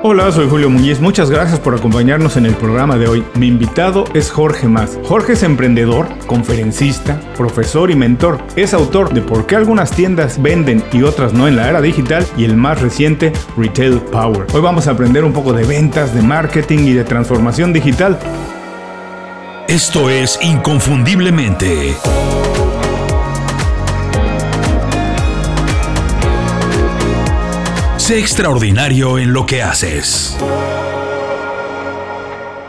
[0.00, 1.00] Hola, soy Julio Muñiz.
[1.00, 3.24] Muchas gracias por acompañarnos en el programa de hoy.
[3.34, 4.96] Mi invitado es Jorge Más.
[5.02, 8.38] Jorge es emprendedor, conferencista, profesor y mentor.
[8.54, 12.24] Es autor de Por qué algunas tiendas venden y otras no en la era digital
[12.36, 14.46] y el más reciente Retail Power.
[14.54, 18.20] Hoy vamos a aprender un poco de ventas, de marketing y de transformación digital.
[19.66, 21.96] Esto es Inconfundiblemente.
[28.08, 30.34] Sé extraordinario en lo que haces.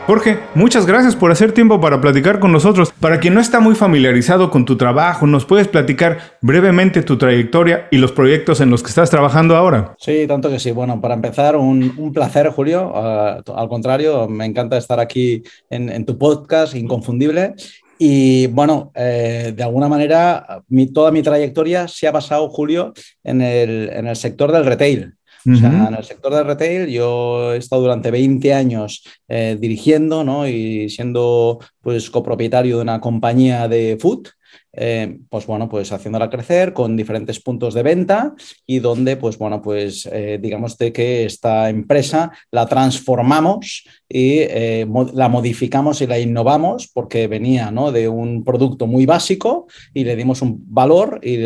[0.06, 2.92] Jorge, muchas gracias por hacer tiempo para platicar con nosotros.
[3.00, 7.88] Para quien no está muy familiarizado con tu trabajo, ¿nos puedes platicar brevemente tu trayectoria
[7.90, 9.94] y los proyectos en los que estás trabajando ahora?
[9.98, 10.72] Sí, tanto que sí.
[10.72, 12.92] Bueno, para empezar, un, placer, Julio.
[12.94, 17.54] Uh, al contrario, me encanta estar aquí en, tu podcast, inconfundible.
[17.98, 22.92] Y bueno, eh, de alguna manera, toda mi trayectoria se ha basado, Julio,
[23.24, 25.14] en el, en el sector del retail.
[25.46, 30.22] O sea, en el sector de retail yo he estado durante 20 años eh, dirigiendo
[30.22, 30.46] ¿no?
[30.46, 34.28] y siendo pues, copropietario de una compañía de food
[34.72, 38.34] eh, pues bueno, pues haciéndola crecer con diferentes puntos de venta
[38.66, 44.86] y donde, pues bueno, pues eh, digamos de que esta empresa la transformamos y eh,
[45.12, 47.90] la modificamos y la innovamos porque venía ¿no?
[47.90, 51.40] de un producto muy básico y le dimos un valor y,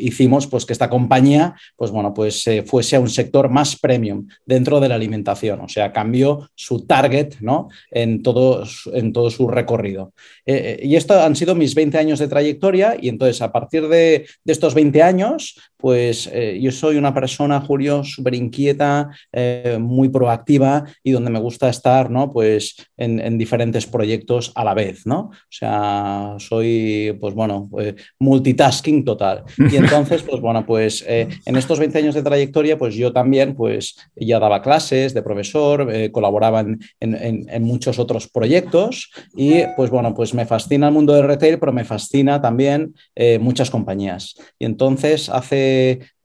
[0.00, 4.80] hicimos pues que esta compañía, pues bueno, pues fuese a un sector más premium dentro
[4.80, 7.68] de la alimentación, o sea, cambió su target, ¿no?
[7.90, 10.12] En todo, en todo su recorrido.
[10.46, 14.26] y esto han sido mis 20 años de trayectoria trayectoria y entonces a partir de,
[14.46, 20.84] estos 20 años, pues eh, yo soy una persona, Julio, súper inquieta, eh, muy proactiva
[21.02, 22.30] y donde me gusta estar, ¿no?
[22.30, 25.18] Pues en, diferentes proyectos a la vez, ¿no?
[25.18, 29.44] O sea, soy, pues bueno, eh, multitasking total.
[29.70, 33.96] Y entonces, pues bueno, pues en estos 20 años de trayectoria, pues yo también, pues
[34.16, 40.34] ya daba clases de profesor, colaboraba en, en muchos otros proyectos y pues bueno, pues
[40.34, 44.34] me fascina el mundo del retail, pero me fascina también eh, muchas compañías.
[44.58, 45.69] Y entonces hace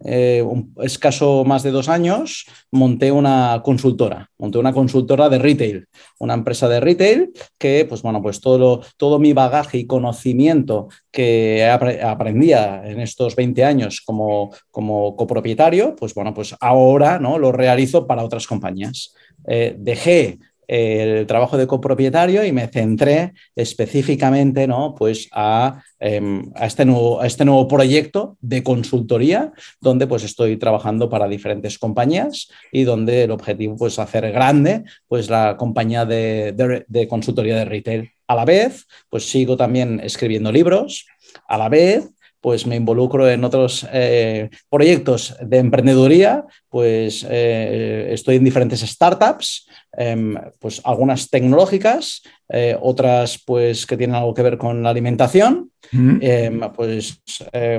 [0.03, 5.87] eh, un escaso más de dos años monté una consultora, monté una consultora de retail,
[6.19, 11.65] una empresa de retail que, pues bueno, pues todo, todo mi bagaje y conocimiento que
[11.65, 17.39] aprendía en estos 20 años como, como copropietario, pues bueno, pues ahora ¿no?
[17.39, 19.13] lo realizo para otras compañías.
[19.47, 24.95] Eh, dejé el trabajo de copropietario y me centré específicamente ¿no?
[24.95, 31.09] pues a, em, este nuevo, a este nuevo proyecto de consultoría donde pues estoy trabajando
[31.09, 36.85] para diferentes compañías y donde el objetivo pues, es hacer grande pues, la compañía de,
[36.87, 38.11] de consultoría de retail.
[38.27, 41.05] A la vez, pues sigo también escribiendo libros,
[41.47, 42.09] a la vez
[42.45, 49.67] pues me involucro en otros eh, proyectos de emprendeduría, pues eh, estoy en diferentes startups,
[49.97, 55.71] em, pues algunas tecnológicas, eh, otras pues que tienen algo que ver con la alimentación,
[55.91, 57.21] em, pues,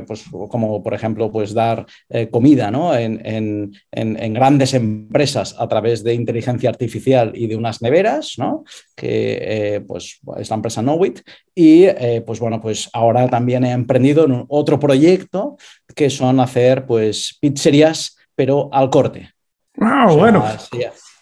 [0.06, 1.84] pues, como por ejemplo pues dar
[2.30, 2.96] comida ¿no?
[2.96, 3.20] en,
[3.92, 8.64] en, grandes empresas a través de inteligencia artificial y de unas neveras, ¿no?
[8.94, 11.20] que pues es la empresa Knowit,
[11.54, 11.86] y
[12.24, 15.56] pues bueno, pues ahora también he emprendido en otro proyecto
[15.94, 19.30] que son hacer pues pizzerías, pero al corte.
[19.76, 20.44] Wow, bueno.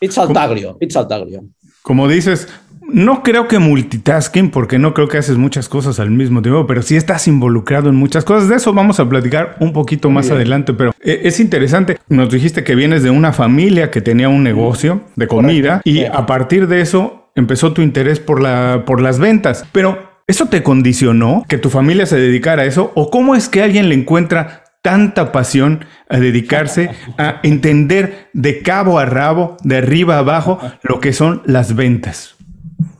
[0.04, 1.44] Pizza al taglio, pizza al taglio.
[1.82, 2.46] Como dices,
[2.82, 6.82] no creo que multitasking, porque no creo que haces muchas cosas al mismo tiempo, pero
[6.82, 8.50] sí estás involucrado en muchas cosas.
[8.50, 11.98] De eso vamos a platicar un poquito más adelante, pero eh, es interesante.
[12.08, 16.26] Nos dijiste que vienes de una familia que tenía un negocio de comida y a
[16.26, 19.64] partir de eso empezó tu interés por, la, por las ventas.
[19.72, 22.92] Pero ¿Eso te condicionó que tu familia se dedicara a eso?
[22.94, 28.98] ¿O cómo es que alguien le encuentra tanta pasión a dedicarse a entender de cabo
[28.98, 32.36] a rabo, de arriba a abajo, lo que son las ventas?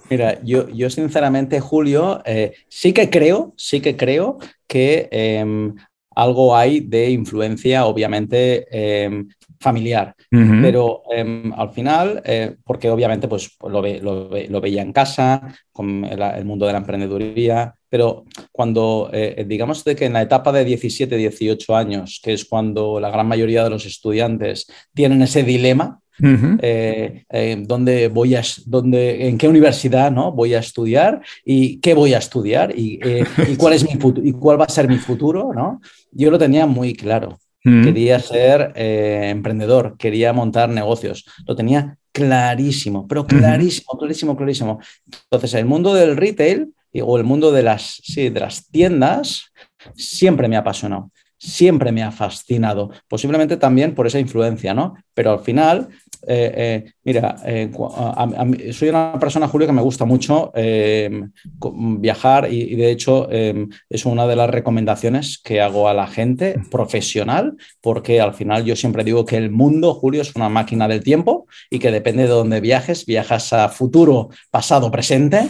[0.09, 5.75] Mira, yo, yo sinceramente, Julio, eh, sí que creo, sí que creo que em,
[6.15, 9.29] algo hay de influencia, obviamente, em,
[9.61, 10.15] familiar.
[10.31, 16.45] Pero em, al final, eh, porque obviamente pues, lo, lo, veía en casa, con el,
[16.45, 21.17] mundo de la emprendeduría, pero cuando, eh, digamos de que en la etapa de 17,
[21.17, 27.23] 18 años, que es cuando la gran mayoría de los estudiantes tienen ese dilema, eh,
[27.69, 30.33] ¿dónde voy a, dónde, en qué universidad ¿no?
[30.33, 32.99] voy a estudiar y qué voy a estudiar y,
[33.47, 33.97] y cuál, es mi
[34.29, 35.53] y cuál va a ser mi futuro.
[35.55, 35.81] ¿no?
[36.11, 37.39] Yo lo tenía muy claro.
[37.63, 41.27] Quería ser eh, emprendedor, quería montar negocios.
[41.47, 44.81] Lo tenía clarísimo, pero clarísimo, clarísimo, clarísimo.
[45.31, 49.53] Entonces, el mundo del retail o el mundo de las, sí, de las tiendas
[49.95, 52.91] siempre me ha apasionado, siempre me ha fascinado.
[53.09, 54.95] Posiblemente también por esa influencia, ¿no?
[55.15, 55.89] Pero al final
[57.05, 57.37] mira,
[58.73, 60.53] soy una persona, Julio, que me gusta mucho
[61.99, 67.57] viajar y, de hecho es una de las recomendaciones que hago a la gente profesional,
[67.81, 71.47] porque al final yo siempre digo que el mundo, Julio, es una máquina del tiempo
[71.71, 75.49] y que depende de dónde viajes, viajas a futuro, pasado, presente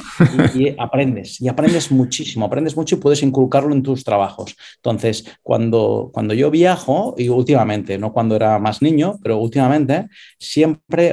[0.55, 1.41] y, y aprendes.
[1.41, 4.57] Y aprendes muchísimo, aprendes mucho y puedes inculcarlo en tus trabajos.
[4.77, 10.07] Entonces, cuando, cuando yo viajo, y últimamente, no cuando era más niño, pero últimamente,
[10.39, 10.64] siempre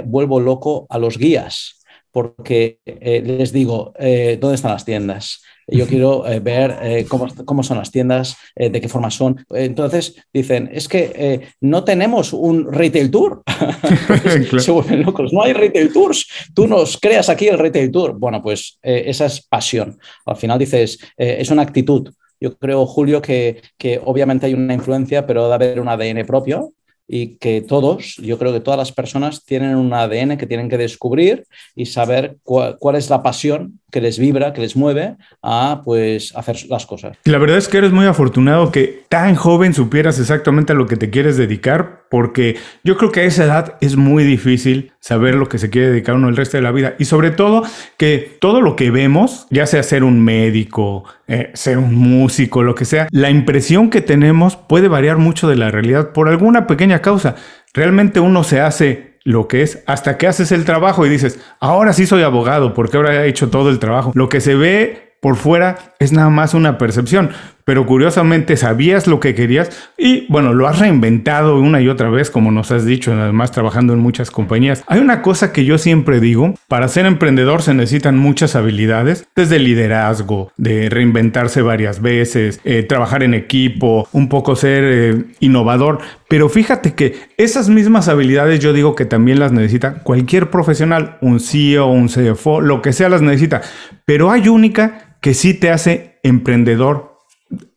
[0.06, 1.82] vuelvo loco a los guías
[2.12, 5.42] porque eh, les digo, eh, ¿dónde están las tiendas?
[5.68, 9.46] Yo quiero eh, ver cómo, cómo, son las tiendas, de qué forma son.
[9.52, 13.42] Entonces dicen, es que no tenemos un retail tour.
[14.60, 16.28] Se vuelven locos, no hay retail tours.
[16.54, 18.18] Tú nos creas aquí el retail tour.
[18.20, 19.98] Bueno, pues esa es pasión.
[20.26, 22.12] Al final dices, es una actitud.
[22.42, 26.74] Yo creo, Julio, que, que obviamente hay una influencia, pero debe haber un ADN propio
[27.14, 30.78] y que todos, yo creo que todas las personas tienen un ADN que tienen que
[30.78, 31.44] descubrir
[31.76, 36.34] y saber cuál, cuál es la pasión que les vibra, que les mueve a pues
[36.38, 37.18] hacer las cosas.
[37.26, 40.96] La verdad es que eres muy afortunado que tan joven supieras exactamente a lo que
[40.96, 45.48] te quieres dedicar, porque yo creo que a esa edad es muy difícil saber lo
[45.48, 47.64] que se quiere dedicar uno el resto de la vida y sobre todo
[47.96, 52.76] que todo lo que vemos, ya sea ser un médico, eh, ser un músico, lo
[52.76, 57.02] que sea, la impresión que tenemos puede variar mucho de la realidad por alguna pequeña
[57.02, 57.36] causa.
[57.74, 61.94] Realmente uno se hace lo que es hasta que haces el trabajo y dices, ahora
[61.94, 64.12] sí soy abogado porque ahora he hecho todo el trabajo.
[64.16, 67.30] Lo que se ve por fuera es nada más una percepción,
[67.66, 72.30] pero curiosamente sabías lo que querías y bueno, lo has reinventado una y otra vez,
[72.30, 74.84] como nos has dicho, además trabajando en muchas compañías.
[74.88, 79.60] Hay una cosa que yo siempre digo, para ser emprendedor se necesitan muchas habilidades, desde
[79.60, 86.48] liderazgo, de reinventarse varias veces, eh, trabajar en equipo, un poco ser eh, innovador, pero
[86.50, 91.88] fíjate que esas mismas habilidades yo digo que también las necesita cualquier profesional, un CEO,
[91.88, 93.62] un CFO, lo que sea las necesita,
[94.06, 97.11] pero hay única que sí te hace emprendedor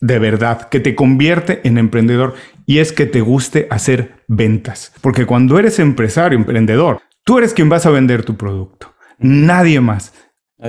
[0.01, 2.35] de verdad, que te convierte en emprendedor
[2.67, 4.93] y es que te guste hacer ventas.
[5.01, 10.13] Porque cuando eres empresario, emprendedor, tú eres quien vas a vender tu producto, nadie más.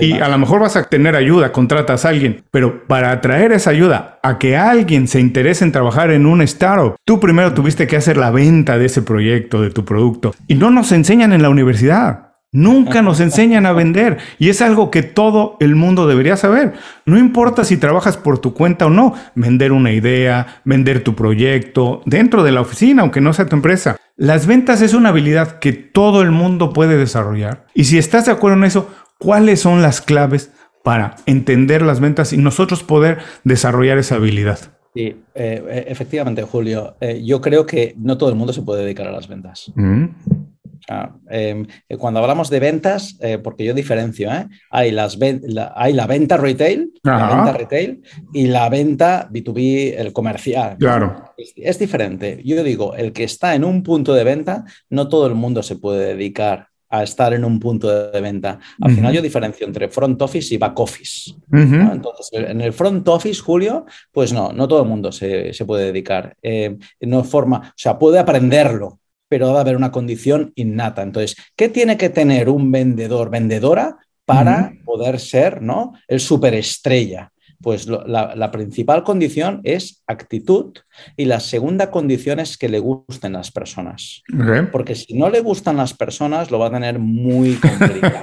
[0.02, 3.70] y a lo mejor vas a tener ayuda, contratas a alguien, pero para atraer esa
[3.70, 7.96] ayuda a que alguien se interese en trabajar en un startup, tú primero tuviste que
[7.96, 10.34] hacer la venta de ese proyecto, de tu producto.
[10.48, 12.25] Y no nos enseñan en la universidad.
[12.56, 16.72] Nunca nos enseñan a vender y es algo que todo el mundo debería saber.
[17.06, 22.02] No importa si trabajas por tu cuenta o no, vender una idea, vender tu proyecto
[22.06, 23.98] dentro de la oficina, aunque no sea tu empresa.
[24.16, 27.68] Las ventas es una habilidad que todo el mundo puede desarrollar.
[27.74, 32.32] Y si estás de acuerdo en eso, ¿cuáles son las claves para entender las ventas
[32.32, 34.60] y nosotros poder desarrollar esa habilidad?
[34.94, 36.96] Sí, eh, efectivamente, Julio.
[37.02, 39.74] Eh, yo creo que no todo el mundo se puede dedicar a las ventas.
[39.76, 40.06] Mm.
[41.30, 44.48] Em, eh, cuando hablamos de ventas, eh, porque yo diferencio, ¿eh?
[44.70, 48.02] hay, las la, hay la venta retail, la venta retail
[48.34, 50.78] y la venta B2B, el comercial.
[50.78, 51.34] Claro.
[51.38, 52.42] Es, diferente.
[52.44, 55.76] Yo digo, el que está en un punto de venta, no todo el mundo se
[55.76, 58.60] puede dedicar a estar en un punto de venta.
[58.80, 61.34] Al final yo diferencio entre front office y back office.
[61.52, 65.86] Entonces, en el front office, Julio, pues no, no todo el mundo se, se puede
[65.86, 66.38] dedicar.
[67.02, 71.02] no forma, o sea, puede aprenderlo, pero debe haber una condición innata.
[71.02, 75.94] Entonces, ¿qué tiene que tener un vendedor, vendedora, para poder ser ¿no?
[76.08, 77.32] el superestrella?
[77.62, 80.74] Pues la, principal condición es actitud
[81.16, 84.22] y la segunda condición es que le gusten las personas.
[84.72, 88.22] Porque si no le gustan las personas, lo va a tener muy complicado.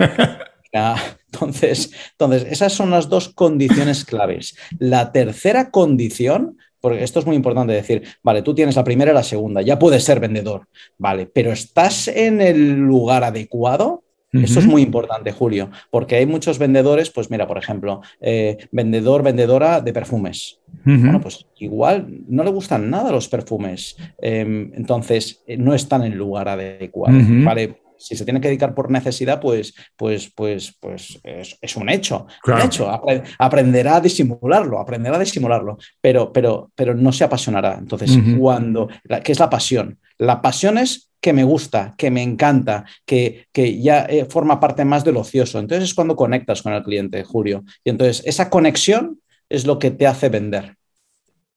[1.32, 4.56] entonces, entonces, esas son las dos condiciones claves.
[4.78, 9.14] La tercera condición porque esto es muy importante decir, vale, tú tienes la primera y
[9.14, 10.66] la segunda, ya puedes ser vendedor,
[10.98, 14.02] vale, pero ¿estás en el lugar adecuado?
[14.32, 19.22] Eso es muy importante, Julio, porque hay muchos vendedores, pues mira, por ejemplo, eh, vendedor,
[19.22, 20.58] vendedora de perfumes.
[20.84, 26.12] Bueno, pues igual no le gustan nada los perfumes, em, entonces eh, no están en
[26.12, 27.81] el lugar adecuado, ¿vale?
[28.02, 32.26] Si se tiene que dedicar por necesidad, pues, pues, pues, pues es, un hecho.
[32.46, 32.90] Un hecho.
[33.38, 37.76] aprenderá a disimularlo, aprenderá a disimularlo, pero, pero, pero no se apasionará.
[37.78, 38.88] Entonces, cuando,
[39.22, 39.98] ¿qué es la pasión?
[40.18, 44.84] La pasión es que me gusta, que me encanta, que, que ya eh, forma parte
[44.84, 45.60] más del ocioso.
[45.60, 47.62] Entonces es cuando conectas con el cliente, Julio.
[47.84, 50.76] Y entonces esa conexión es lo que te hace vender.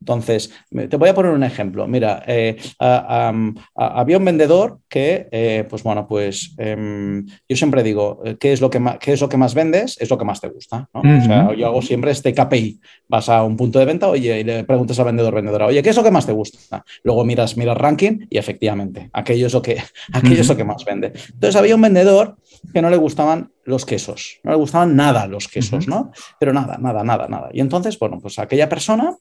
[0.05, 1.87] Entonces, te voy a poner un ejemplo.
[1.87, 8.37] Mira, eh, había un vendedor que, eh, pues bueno, pues em, yo siempre digo, eh,
[8.39, 9.97] ¿qué es, lo que más, ¿qué es lo que más vendes?
[9.99, 10.87] Es lo que más te gusta.
[10.93, 10.99] ¿no?
[10.99, 12.79] o sea, yo hago siempre este KPI.
[13.07, 15.89] Vas a un punto de venta, oye, y le preguntas al vendedor, vendedora, oye, ¿qué
[15.89, 16.85] es lo que más te gusta?
[17.01, 19.81] Luego miras, miras ranking y efectivamente, aquello es lo que,
[20.13, 21.13] aquello es lo que más vende.
[21.33, 22.37] Entonces, había un vendedor
[22.71, 26.11] que no le gustaban los quesos, no le gustaban nada los quesos, ¿no?
[26.39, 27.49] Pero nada, nada, nada, nada.
[27.51, 29.15] Y entonces, bueno, pues aquella persona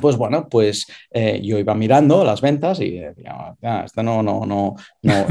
[0.00, 4.46] pues bueno, pues eh, yo iba mirando las ventas y decía, ah, este no, no,
[4.46, 5.26] no, no,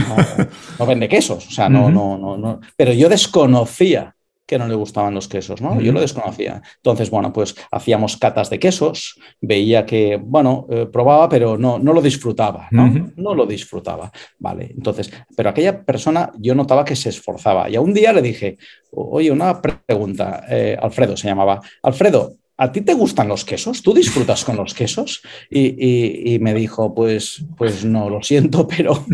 [0.79, 4.75] no, vende quesos, o sea, no, no, no, no, pero yo desconocía que no le
[4.75, 5.81] gustaban los quesos, ¿no?
[5.81, 6.62] Yo lo desconocía.
[6.77, 11.93] Entonces, bueno, pues hacíamos catas de quesos, veía que, bueno, eh, probaba, pero no, no
[11.93, 13.12] lo disfrutaba, ¿no?
[13.15, 14.72] No lo disfrutaba, ¿vale?
[14.75, 18.57] Entonces, pero aquella persona yo notaba que se esforzaba y a un día le dije,
[18.91, 23.81] oye, una pregunta, eh, Alfredo se llamaba, Alfredo, ¿a ti te gustan los quesos?
[23.81, 25.21] ¿Tú disfrutas con los quesos?
[25.50, 29.05] Y, me dijo, pues, pues no, lo siento, pero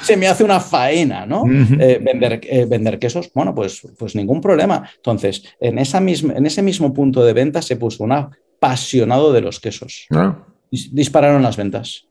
[0.00, 1.44] se me hace una faena, ¿no?
[1.46, 4.88] Eh, vender, eh, vender, quesos, bueno, pues, pues ningún problema.
[4.96, 9.40] Entonces, en, esa misma, en ese mismo punto de venta se puso un apasionado de
[9.40, 10.06] los quesos.
[10.10, 10.44] Ah.
[10.70, 12.06] Dispararon las ventas.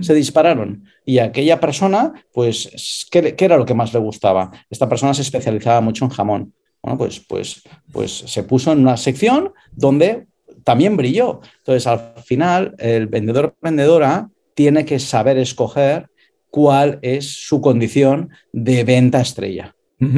[0.00, 0.82] Se dispararon.
[1.04, 4.50] Y aquella persona, pues, ¿qué, ¿qué, era lo que más le gustaba?
[4.68, 6.52] Esta persona se especializaba mucho en jamón.
[6.88, 10.26] Bueno, pues, pues, pues se puso en una sección donde
[10.64, 11.40] también brilló.
[11.58, 16.08] Entonces, al final, el vendedor vendedora tiene que saber escoger
[16.48, 19.74] cuál es su condición de venta estrella.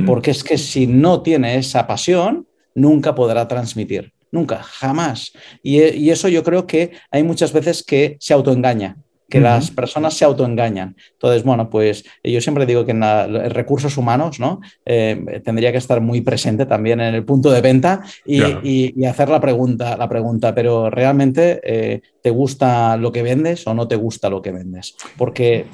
[0.06, 4.12] Porque es que si no tiene esa pasión, nunca podrá transmitir.
[4.30, 5.32] Nunca, jamás.
[5.62, 8.98] Y, y, eso yo creo que hay muchas veces que se autoengaña
[9.30, 10.96] que las personas se autoengañan.
[11.12, 13.02] Entonces, bueno, pues yo siempre digo que en,
[13.50, 14.60] recursos humanos, ¿no?
[14.84, 19.40] Eh, tendría que estar muy presente también en el punto de venta y, hacer la
[19.40, 24.28] pregunta, la pregunta, pero realmente eh, ¿te gusta lo que vendes o no te gusta
[24.28, 24.96] lo que vendes?
[25.16, 25.66] Porque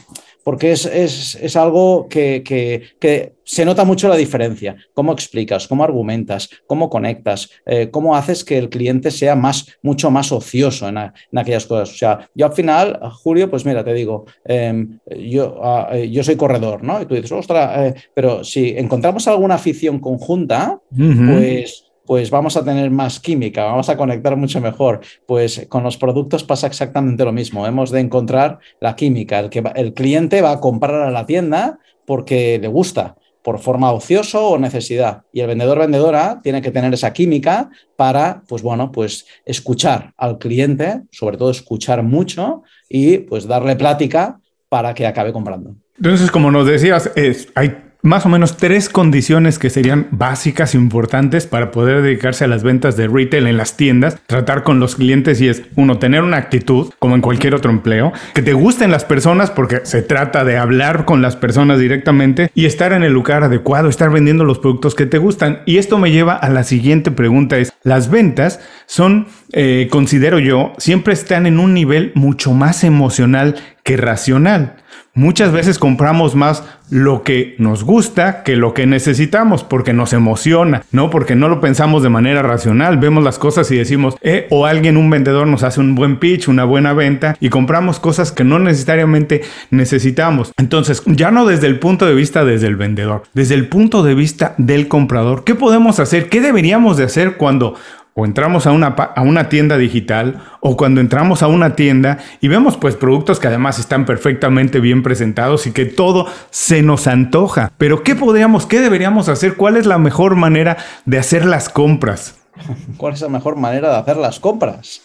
[0.46, 4.76] porque es, algo que, se nota mucho la diferencia.
[4.94, 5.66] ¿Cómo explicas?
[5.66, 6.48] ¿Cómo argumentas?
[6.68, 7.50] ¿Cómo conectas?
[7.66, 10.98] Eh, ¿Cómo haces que el cliente sea más, mucho más ocioso en,
[11.36, 11.90] aquellas cosas?
[11.92, 15.60] O sea, yo al final, Julio, pues mira, te digo, em, yo,
[15.90, 17.02] eh, yo soy corredor, ¿no?
[17.02, 22.64] Y tú dices, ostras, eh", pero si encontramos alguna afición conjunta, pues pues vamos a
[22.64, 25.00] tener más química, vamos a conectar mucho mejor.
[25.26, 27.66] Pues con los productos pasa exactamente lo mismo.
[27.66, 29.40] Hemos de encontrar la química.
[29.40, 33.92] El, que el cliente va a comprar a la tienda porque le gusta, por forma
[33.92, 35.22] ocioso o necesidad.
[35.32, 40.38] Y el vendedor vendedora tiene que tener esa química para, pues bueno, pues escuchar al
[40.38, 45.76] cliente, sobre todo escuchar mucho y pues darle plática para que acabe comprando.
[45.96, 51.46] Entonces, como nos decías, es, hay más o menos tres condiciones que serían básicas importantes
[51.46, 55.40] para poder dedicarse a las ventas de retail en las tiendas, tratar con los clientes
[55.40, 59.04] y es uno, tener una actitud como en cualquier otro empleo, que te gusten las
[59.04, 63.42] personas porque se trata de hablar con las personas directamente y estar en el lugar
[63.42, 65.62] adecuado, estar vendiendo los productos que te gustan.
[65.66, 70.72] Y esto me lleva a la siguiente pregunta, es, las ventas son, eh, considero yo,
[70.78, 74.76] siempre están en un nivel mucho más emocional que racional.
[75.16, 80.82] Muchas veces compramos más lo que nos gusta que lo que necesitamos porque nos emociona,
[80.92, 81.08] ¿no?
[81.08, 84.98] Porque no lo pensamos de manera racional, vemos las cosas y decimos, eh, o alguien,
[84.98, 88.58] un vendedor nos hace un buen pitch, una buena venta y compramos cosas que no
[88.58, 90.52] necesariamente necesitamos.
[90.58, 94.14] Entonces, ya no desde el punto de vista desde el vendedor, desde el punto de
[94.14, 96.28] vista del comprador, ¿qué podemos hacer?
[96.28, 97.74] ¿Qué deberíamos de hacer cuando
[98.16, 102.48] o entramos a una, a una tienda digital o cuando entramos a una tienda y
[102.48, 107.70] vemos pues productos que además están perfectamente bien presentados y que todo se nos antoja.
[107.76, 109.56] Pero ¿qué podríamos, qué deberíamos hacer?
[109.56, 112.38] ¿Cuál es la mejor manera de hacer las compras?
[112.96, 115.02] ¿Cuál es la mejor manera de hacer las compras?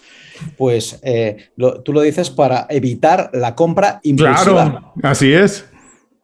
[0.57, 1.49] Pues eh,
[1.83, 4.71] tú lo dices para evitar la compra impulsiva.
[4.71, 5.65] Claro, así es.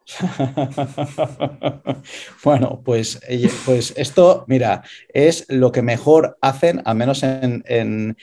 [2.44, 3.20] bueno, pues,
[3.64, 8.16] pues esto, mira, es lo que mejor hacen, al menos en, en,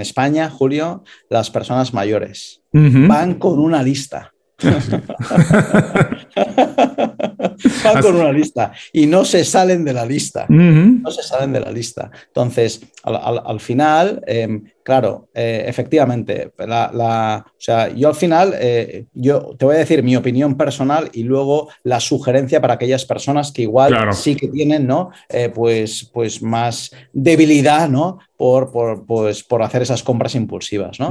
[0.00, 2.62] España, Julio, las personas mayores.
[2.72, 4.32] Van con una lista.
[7.84, 10.46] Van con una lista y no se salen de la lista.
[10.48, 12.10] No se salen de la lista.
[12.28, 19.54] Entonces, al, final, em, claro, eh, efectivamente, la, o sea, yo al final, eh, yo
[19.58, 23.62] te voy a decir mi opinión personal y luego la sugerencia para aquellas personas que
[23.62, 25.10] igual sí que tienen, ¿no?
[25.28, 28.18] Eh, pues, pues más debilidad, ¿no?
[28.36, 31.10] Por, por, pues, por hacer esas compras impulsivas, ¿no?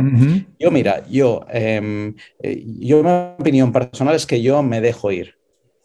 [0.59, 2.15] Yo, mira, yo, em,
[2.79, 3.09] yo mi
[3.39, 5.36] opinión personal es que yo me dejo ir.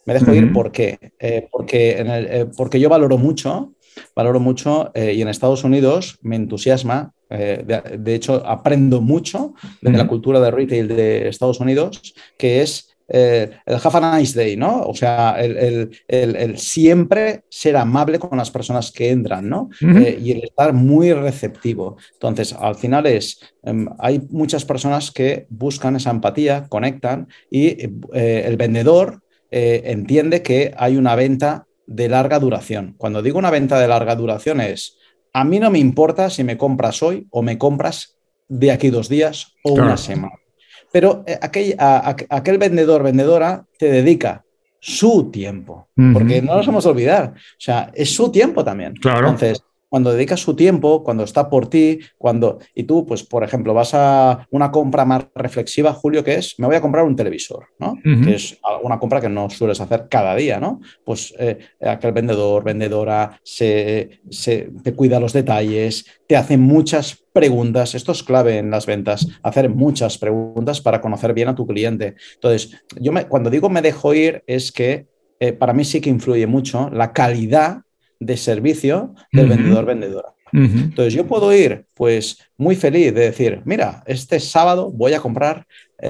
[0.04, 1.12] Me dejo ir ¿por qué?
[1.50, 3.72] porque, en porque yo valoro mucho
[4.16, 10.40] valoro mucho y en Estados Unidos me entusiasma de, hecho aprendo mucho de la cultura
[10.40, 14.82] de retail de Estados Unidos, que es eh, el have a nice day, ¿no?
[14.84, 15.90] O sea, el,
[16.56, 19.68] siempre ser amable con las personas que entran, ¿no?
[19.80, 21.98] Eh, y el estar muy receptivo.
[22.14, 27.66] Entonces, al final es, em, hay muchas personas que buscan esa empatía, conectan y
[28.14, 32.94] eh, el vendedor entiende que hay una venta de larga duración.
[32.96, 34.96] Cuando digo una venta de larga duración es,
[35.32, 38.16] a mí no me importa si me compras hoy o me compras
[38.48, 40.32] de aquí dos días o una semana
[40.92, 44.44] pero eh, aquel, aquel vendedor, vendedora, te dedica
[44.78, 48.94] su tiempo, porque no nos vamos a olvidar, o sea, es su tiempo también.
[48.94, 49.20] Claro.
[49.20, 49.62] Entonces,
[49.92, 53.92] cuando dedica su tiempo, cuando está por ti, cuando y tú, pues, por ejemplo, vas
[53.92, 57.98] a una compra más reflexiva, Julio, que es, me voy a comprar un televisor, ¿no?
[58.02, 60.80] Que es una compra que no sueles hacer cada día, ¿no?
[61.04, 64.20] Pues eh, aquel vendedor, vendedora, se,
[64.82, 67.94] te cuida los detalles, te hace muchas preguntas.
[67.94, 72.14] Esto es clave en las ventas, hacer muchas preguntas para conocer bien a tu cliente.
[72.36, 75.06] Entonces, yo me, cuando digo me dejo ir, es que
[75.38, 77.82] eh, para mí sí que influye mucho la calidad
[78.26, 80.34] de servicio del vendedor-vendedora.
[80.52, 85.66] Entonces yo puedo ir pues muy feliz de decir, mira, este sábado voy a comprar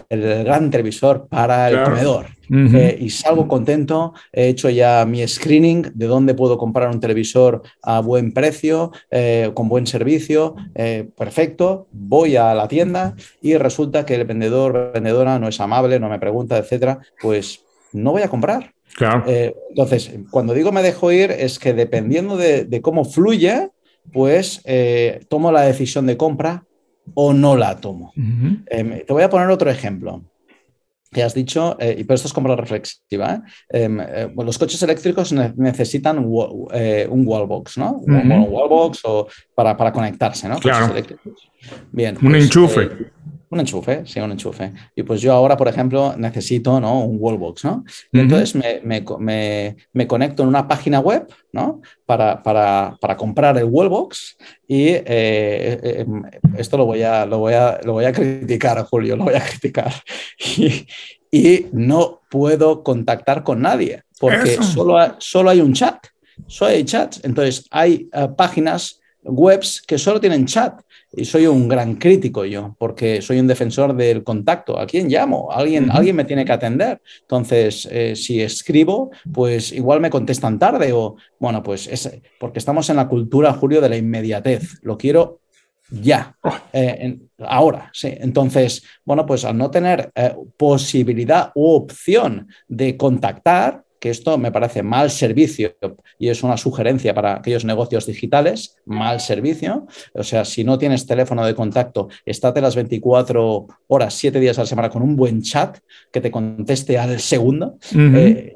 [0.09, 5.93] el gran televisor para el comedor eh, y salgo contento, he hecho ya mi screening
[5.95, 11.87] de dónde puedo comprar un televisor a buen precio, eh, con buen servicio, eh, perfecto,
[11.93, 16.19] voy a la tienda y resulta que el vendedor, vendedora no es amable, no me
[16.19, 18.73] pregunta, etcétera, pues no voy a comprar.
[19.27, 23.71] Eh, entonces, cuando digo me dejo ir, es que dependiendo de, cómo fluye,
[24.13, 26.65] pues eh, tomo la decisión de compra
[27.15, 28.13] o no la tomo.
[28.17, 30.23] Em, te voy a poner otro ejemplo.
[31.11, 33.99] Que has dicho, eh, y pero esto es compra reflexiva, em,
[34.35, 37.99] los coches eléctricos necesitan un, wallbox, ¿no?
[37.99, 40.59] Un wallbox o para, para conectarse, ¿no?
[40.59, 40.95] Claro.
[41.91, 42.17] Bien.
[42.17, 42.89] Un pues, enchufe.
[43.53, 44.73] Un enchufe, sí, un enchufe.
[44.97, 47.05] Y pues yo ahora, por ejemplo, necesito ¿no?
[47.05, 47.85] un wallbox, ¿no?
[48.11, 51.83] Y entonces me, conecto en una página web, ¿no?
[52.07, 56.23] Para, para, comprar el wallbox y eh, eh, em,
[56.57, 59.45] esto lo voy, a, lo, voy a, lo voy a criticar, Julio, lo voy a
[59.45, 59.93] criticar.
[61.31, 66.07] Y, no puedo contactar con nadie porque solo, solo hay un chat,
[66.47, 67.21] solo hay chats.
[67.23, 70.81] Entonces hay eh, páginas webs que solo tienen chat
[71.15, 74.79] y soy un gran crítico yo, porque soy un defensor del contacto.
[74.79, 75.51] ¿A quién llamo?
[75.53, 77.01] Alguien, alguien me tiene que atender.
[77.21, 82.89] Entonces, eh, si escribo, pues igual me contestan tarde o, bueno, pues es porque estamos
[82.91, 84.79] en la cultura, Julio, de la inmediatez.
[84.83, 85.41] Lo quiero
[85.91, 86.35] ya,
[86.73, 88.15] eh, ahora, sí.
[88.19, 94.51] Entonces, bueno, pues al no tener eh, posibilidad u opción de contactar, que esto me
[94.51, 95.77] parece mal servicio
[96.19, 99.87] y es una sugerencia para aquellos negocios digitales, mal servicio.
[100.13, 104.63] O sea, si no tienes teléfono de contacto, estate las 24 horas, 7 días a
[104.63, 105.79] la semana con un buen chat
[106.11, 107.79] que te conteste al segundo.
[107.95, 108.53] Eh,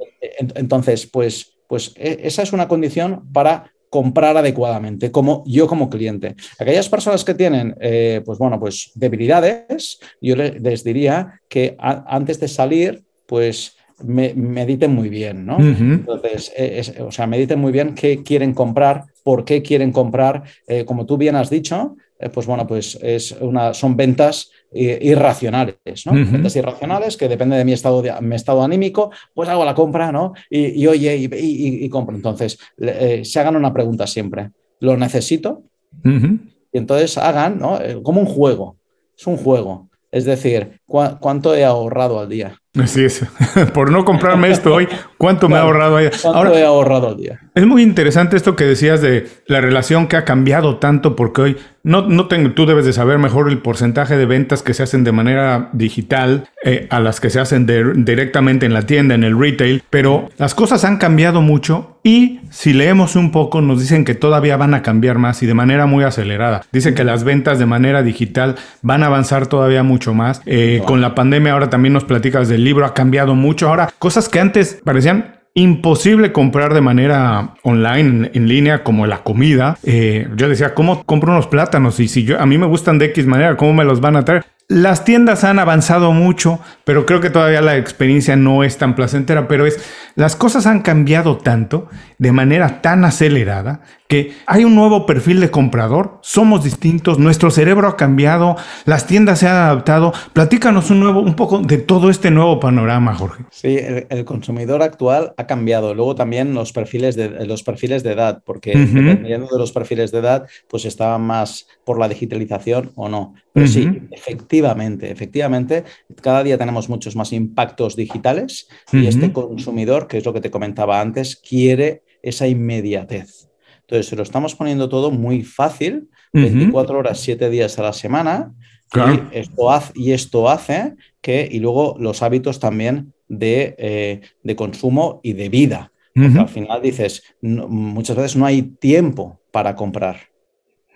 [0.56, 6.34] entonces, pues, pues e, esa es una condición para comprar adecuadamente, como yo como cliente.
[6.58, 12.48] Aquellas personas que tienen, eh, pues bueno, pues debilidades, yo les diría que antes de
[12.48, 15.58] salir, pues mediten muy bien, ¿no?
[15.58, 20.44] Entonces, e, o sea, mediten muy bien qué quieren comprar, por qué quieren comprar.
[20.66, 24.98] Eh, como tú bien has dicho, eh, pues bueno, pues es una, son ventas eh,
[25.02, 26.12] irracionales, ¿no?
[26.12, 30.12] Ventas irracionales que depende de mi estado, de, mi estado anímico, pues hago la compra,
[30.12, 30.34] ¿no?
[30.50, 32.14] Y, oye, y, compro.
[32.14, 34.50] Entonces, se hagan una pregunta siempre.
[34.80, 35.62] ¿Lo necesito?
[36.04, 37.78] Y entonces hagan, ¿no?
[38.02, 38.76] Como un juego.
[39.16, 39.88] Es un juego.
[40.12, 42.60] Es decir, ¿cuánto he ahorrado al día?
[42.80, 43.24] Así es.
[43.74, 46.10] Por no comprarme esto hoy, ¿cuánto me ha ahorrado ahí?
[46.22, 47.40] ¿Cuánto he ahorrado al día?
[47.54, 51.56] Es muy interesante esto que decías de la relación que ha cambiado tanto porque hoy
[51.86, 55.04] no, no tengo, tú debes de saber mejor el porcentaje de ventas que se hacen
[55.04, 57.64] de manera digital eh, a las que se hacen
[58.04, 62.72] directamente en la tienda, en el retail, pero las cosas han cambiado mucho y si
[62.72, 66.02] leemos un poco nos dicen que todavía van a cambiar más y de manera muy
[66.02, 66.62] acelerada.
[66.72, 70.42] Dicen que las ventas de manera digital van a avanzar todavía mucho más.
[70.44, 73.68] Eh, con la pandemia ahora también nos platicas del libro, ha cambiado mucho.
[73.68, 79.78] Ahora, cosas que antes parecían imposible comprar de manera online, en, línea, como la comida.
[79.84, 81.98] Eh, yo decía, ¿cómo compro unos plátanos?
[81.98, 84.24] Y si yo, a mí me gustan de X manera, ¿cómo me los van a
[84.24, 84.44] traer?
[84.68, 89.46] Las tiendas han avanzado mucho, pero creo que todavía la experiencia no es tan placentera,
[89.46, 89.78] pero es,
[90.16, 95.50] las cosas han cambiado tanto, de manera tan acelerada, que hay un nuevo perfil de
[95.50, 100.12] comprador, somos distintos, nuestro cerebro ha cambiado, las tiendas se han adaptado.
[100.32, 103.44] Platícanos un, nuevo, un poco de todo este nuevo panorama, Jorge.
[103.50, 105.94] Sí, el, consumidor actual ha cambiado.
[105.94, 110.18] Luego también los perfiles de, los perfiles de edad, porque dependiendo de los perfiles de
[110.18, 113.34] edad, pues estaban más por la digitalización o no.
[113.52, 115.84] Pero sí, efectivamente, efectivamente,
[116.20, 120.50] cada día tenemos muchos más impactos digitales y este consumidor, que es lo que te
[120.50, 123.48] comentaba antes, quiere esa inmediatez.
[123.82, 128.52] Entonces, se lo estamos poniendo todo muy fácil, 24 horas, 7 días a la semana.
[128.92, 134.56] Y, esto hace, y esto hace que, y luego los hábitos también de, eh, de
[134.56, 135.92] consumo y de vida.
[136.14, 140.16] Porque al final dices, muchas veces no hay tiempo para comprar.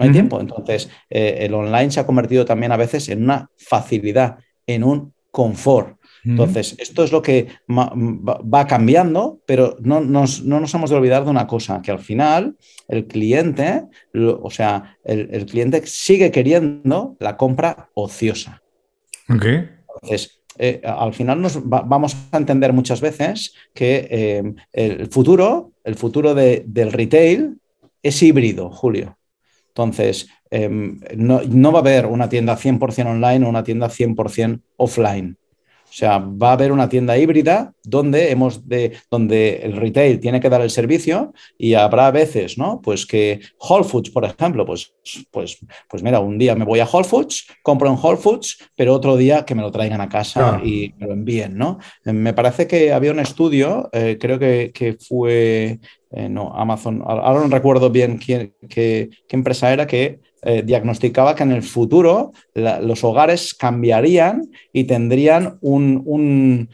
[0.00, 0.40] No hay tiempo.
[0.40, 5.12] Entonces, eh, el online se ha convertido también a veces en una facilidad, en un
[5.30, 5.98] confort.
[6.22, 11.24] Entonces, esto es lo que va cambiando, pero no nos, no nos, hemos de olvidar
[11.24, 12.56] de una cosa, que al final
[12.88, 13.84] el cliente,
[14.14, 18.62] o sea, el, cliente sigue queriendo la compra ociosa.
[19.94, 25.94] Entonces, eh, al final nos vamos a entender muchas veces que eh, el futuro, el
[25.94, 27.58] futuro del retail
[28.02, 29.16] es híbrido, Julio.
[29.80, 34.60] Entonces, em, no, no, va a haber una tienda 100% online o una tienda 100%
[34.76, 35.38] offline.
[35.90, 40.40] O sea, va a haber una tienda híbrida donde, hemos de, donde el retail tiene
[40.40, 42.80] que dar el servicio y habrá veces, ¿no?
[42.80, 44.94] Pues que Whole Foods, por ejemplo, pues,
[45.32, 48.94] pues, pues mira, un día me voy a Whole Foods, compro en Whole Foods, pero
[48.94, 51.78] otro día que me lo traigan a casa y me lo envíen, ¿no?
[52.04, 55.80] Eh, me parece que había un estudio, eh, creo que, que fue,
[56.12, 61.34] eh, no, Amazon, ahora no recuerdo bien quién, qué, qué empresa era, que eh, diagnosticaba
[61.34, 66.68] que en el futuro los hogares cambiarían y tendrían un,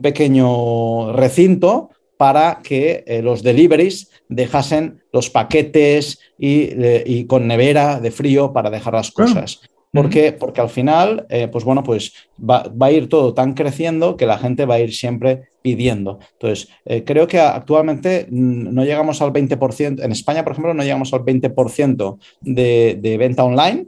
[0.00, 6.70] pequeño recinto para que eh, los deliveries dejasen los paquetes y,
[7.04, 9.60] y, con nevera de frío para dejar las cosas.
[9.92, 10.32] ¿Por qué?
[10.32, 14.38] Porque al final, eh, pues bueno, pues va, a ir todo tan creciendo que la
[14.38, 16.18] gente va a ir siempre pidiendo.
[16.32, 21.12] Entonces, eh, creo que actualmente no llegamos al 20%, en España, por ejemplo, no llegamos
[21.12, 23.86] al 20% de, venta online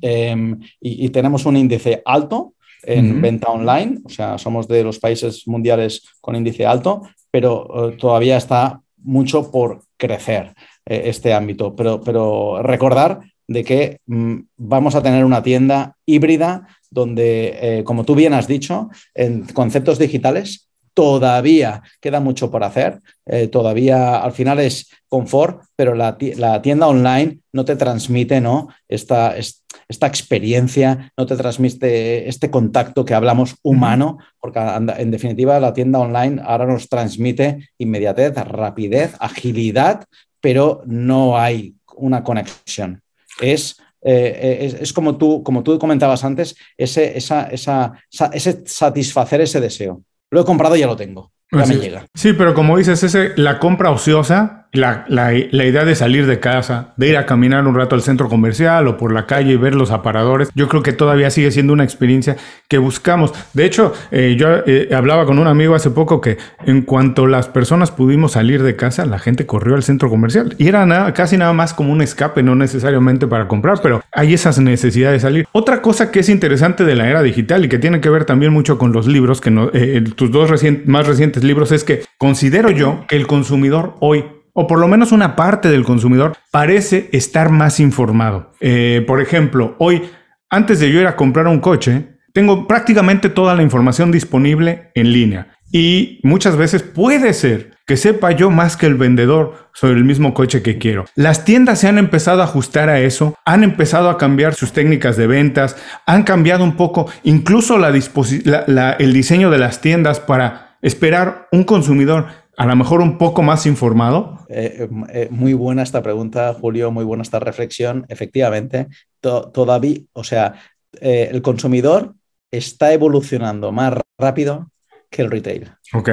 [0.00, 5.48] em, y, tenemos un índice alto en venta online, o sea, somos de los países
[5.48, 10.54] mundiales con índice alto, pero eh, todavía está mucho por crecer
[10.86, 11.74] este ámbito.
[11.74, 18.04] Pero, pero recordar de que mm, vamos a tener una tienda híbrida donde, eh, como
[18.04, 24.32] tú bien has dicho, en conceptos digitales todavía queda mucho por hacer, eh, todavía al
[24.32, 28.68] final es confort, pero la, tienda online no te transmite ¿no?
[28.88, 35.72] Esta, esta, experiencia, no te transmite este contacto que hablamos humano, porque en definitiva la
[35.72, 40.04] tienda online ahora nos transmite inmediatez, rapidez, agilidad,
[40.40, 43.03] pero no hay una conexión
[43.40, 47.92] es, eh, es, como, tú, como tú comentabas antes, ese, esa, esa,
[48.32, 50.02] ese satisfacer ese deseo.
[50.30, 51.32] Lo he comprado y ya lo tengo.
[51.52, 52.06] Ya me llega.
[52.14, 56.92] Sí, pero como dices, ese, la compra ociosa la, la, idea de salir de casa,
[56.96, 59.74] de ir a caminar un rato al centro comercial o por la calle y ver
[59.74, 62.36] los aparadores, yo creo que todavía sigue siendo una experiencia
[62.68, 63.32] que buscamos.
[63.52, 67.48] De hecho, eh, yo eh, hablaba con un amigo hace poco que en cuanto las
[67.48, 71.36] personas pudimos salir de casa, la gente corrió al centro comercial y era nada, casi
[71.36, 75.48] nada más como un escape, no necesariamente para comprar, pero hay esas necesidades de salir.
[75.52, 78.52] Otra cosa que es interesante de la era digital y que tiene que ver también
[78.52, 80.50] mucho con los libros, que no, eh, tus dos
[80.86, 85.12] más recientes libros, es que considero yo que el consumidor hoy o por lo menos
[85.12, 88.52] una parte del consumidor, parece estar más informado.
[88.60, 90.02] Eh, por ejemplo, hoy,
[90.48, 95.12] antes de yo ir a comprar un coche, tengo prácticamente toda la información disponible en
[95.12, 95.48] línea.
[95.70, 100.32] Y muchas veces puede ser que sepa yo más que el vendedor sobre el mismo
[100.32, 101.04] coche que quiero.
[101.16, 105.16] Las tiendas se han empezado a ajustar a eso, han empezado a cambiar sus técnicas
[105.16, 111.64] de ventas, han cambiado un poco incluso el diseño de las tiendas para esperar un
[111.64, 114.38] consumidor a lo mejor un poco más informado?
[114.48, 118.06] Eh, eh, eh, muy buena esta pregunta, Julio, muy buena esta reflexión.
[118.08, 118.88] Efectivamente,
[119.20, 120.54] todavía, o sea,
[121.00, 122.14] el consumidor
[122.50, 124.70] está evolucionando más rápido
[125.10, 125.70] que el retail.
[125.92, 126.10] Ok.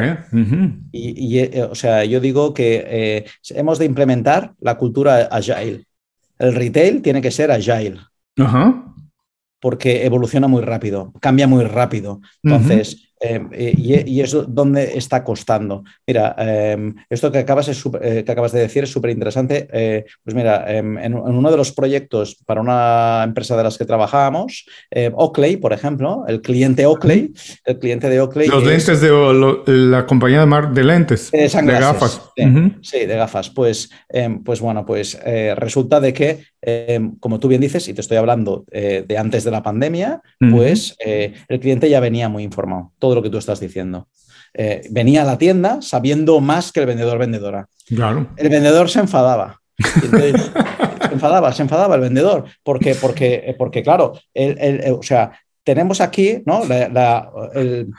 [0.91, 5.85] y, o sea, yo digo que hemos de implementar la cultura agile.
[6.39, 7.99] El retail tiene que ser agile.
[8.37, 8.85] Ajá.
[9.59, 12.21] Porque evoluciona muy rápido, cambia muy rápido.
[12.41, 15.83] Entonces, eh, y, y, es donde está costando.
[16.07, 19.67] Mira, em, esto que acabas, eh, que acabas, de decir es súper interesante.
[19.71, 23.85] Eh, pues mira, em, en, uno de los proyectos para una empresa de las que
[23.85, 24.65] trabajábamos,
[25.13, 27.31] Oakley, por ejemplo, el cliente Oakley,
[27.65, 28.47] el cliente de Oakley.
[28.47, 29.11] Los lentes de
[29.67, 32.21] la compañía de, mar, de lentes, de gafas.
[32.81, 33.51] Sí, de gafas.
[33.51, 33.91] Pues,
[34.43, 35.19] pues bueno, pues
[35.55, 36.43] resulta de que,
[37.19, 41.59] como tú bien dices, y te estoy hablando de antes de la pandemia, pues el
[41.59, 44.07] cliente ya venía muy informado lo que tú estás diciendo.
[44.53, 47.67] Eh, venía a la tienda sabiendo más que el vendedor vendedora.
[47.87, 48.27] Claro.
[48.35, 49.59] El vendedor se enfadaba.
[51.01, 56.41] Se enfadaba, se enfadaba el vendedor, porque, porque, porque claro, el, o sea, tenemos aquí
[56.45, 56.61] ¿no?
[57.53, 57.89] el,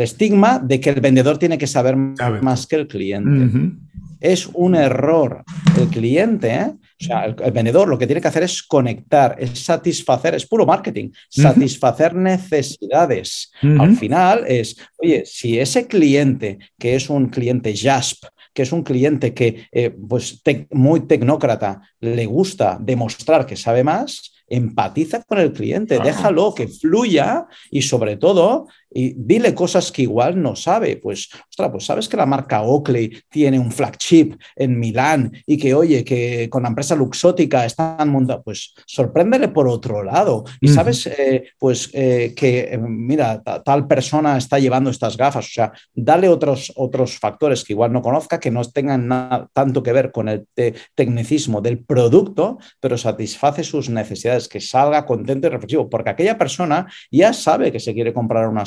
[0.00, 3.76] estigma de que el vendedor tiene que saber más que el cliente.
[4.22, 5.42] Es un error.
[5.78, 6.70] El cliente, ¿eh?
[6.70, 10.64] o sea, el, vendedor lo que tiene que hacer es conectar, es satisfacer, es puro
[10.64, 13.50] marketing, satisfacer necesidades.
[13.62, 18.82] Al final es, oye, si ese cliente, que es un cliente JASP, que es un
[18.82, 25.52] cliente que, eh, pues, muy tecnócrata, le gusta demostrar que sabe más, empatiza con el
[25.52, 30.96] cliente, déjalo que fluya y sobre todo y dile cosas que igual no sabe.
[30.96, 35.74] Pues, ostras, pues sabes que la marca Oakley tiene un flagship en Milán y que,
[35.74, 40.44] oye, que con la empresa luxótica están montando, pues sorpréndele por otro lado.
[40.60, 45.52] Y sabes, eh, pues eh, que, eh, mira, tal persona está llevando estas gafas, o
[45.52, 49.92] sea, dale otros, otros factores que igual no conozca, que no tengan nada, tanto que
[49.92, 50.46] ver con el
[50.94, 56.86] tecnicismo del producto, pero satisface sus necesidades, que salga contento y reflexivo, porque aquella persona
[57.10, 58.66] ya sabe que se quiere comprar una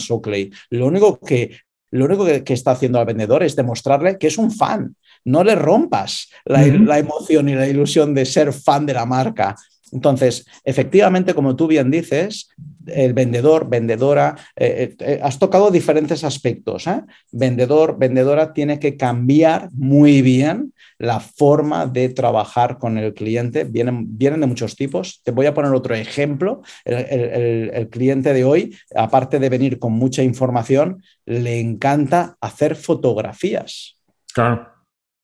[0.69, 1.57] Lo único que
[1.91, 4.95] lo único que, está haciendo al vendedor es demostrarle que es un fan.
[5.23, 9.55] No le rompas la, la, emoción y la ilusión de ser fan de la marca.
[9.95, 12.49] Entonces, efectivamente, como tú bien dices,
[12.85, 16.83] el vendedor, vendedora, eh, eh, eh, has tocado diferentes aspectos.
[17.31, 23.63] Vendedor, vendedora tiene que cambiar muy bien la forma de trabajar con el cliente.
[23.63, 25.21] Vienen, vienen de muchos tipos.
[25.23, 26.61] Te voy a poner otro ejemplo.
[26.83, 33.95] el cliente de hoy, aparte de venir con mucha información, le encanta hacer fotografías.
[34.33, 34.74] Claro.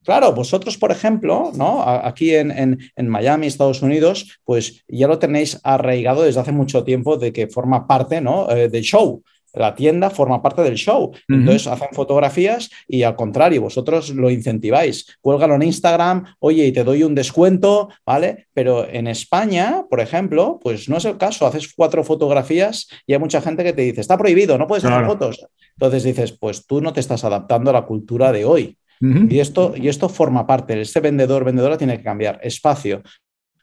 [0.03, 1.83] Claro, vosotros, por ejemplo, ¿no?
[1.83, 7.31] aquí en, Miami, Estados Unidos, pues ya lo tenéis arraigado desde hace mucho tiempo de
[7.31, 8.49] que forma parte ¿no?
[8.49, 9.21] Eh, del show.
[9.53, 11.11] La tienda forma parte del show.
[11.27, 15.17] Entonces hacen fotografías y al contrario, vosotros lo incentiváis.
[15.19, 18.47] Cuélgalo en Instagram, oye, y te doy un descuento, ¿vale?
[18.53, 21.45] Pero en España, por ejemplo, pues no es el caso.
[21.45, 25.05] Haces cuatro fotografías y hay mucha gente que te dice, está prohibido, no puedes hacer
[25.05, 25.45] fotos.
[25.73, 29.73] Entonces dices, pues tú no te estás adaptando a la cultura de hoy y, esto,
[29.75, 32.39] y esto forma parte, este vendedor, vendedora tiene que cambiar.
[32.43, 33.01] Espacio.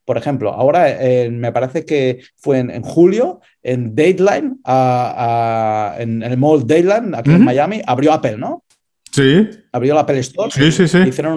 [0.05, 4.57] Por ejemplo, ahora eh, me parece que fue en, julio, en Dateline,
[5.98, 8.64] en, el mall Dateline, aquí en Miami, abrió Apple, ¿no?
[9.12, 9.48] Sí.
[9.70, 10.51] Abrió la Apple Store.
[10.51, 10.98] Sí, sí, sí.
[11.07, 11.35] Hicieron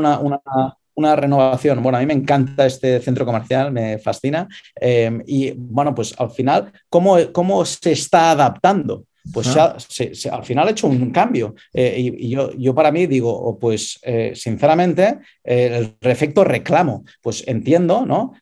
[0.96, 1.84] una, renovación.
[1.84, 4.48] Bueno, a mí me encanta este centro comercial, me fascina.
[4.76, 9.04] Em, y bueno, pues al final, ¿cómo, ¿cómo se está adaptando?
[9.32, 11.56] Pues al final ha hecho un cambio.
[11.74, 18.06] Eh, y, yo, yo, para mí digo, pues eh, sinceramente, el efecto reclamo, pues entiendo,
[18.06, 18.34] ¿no?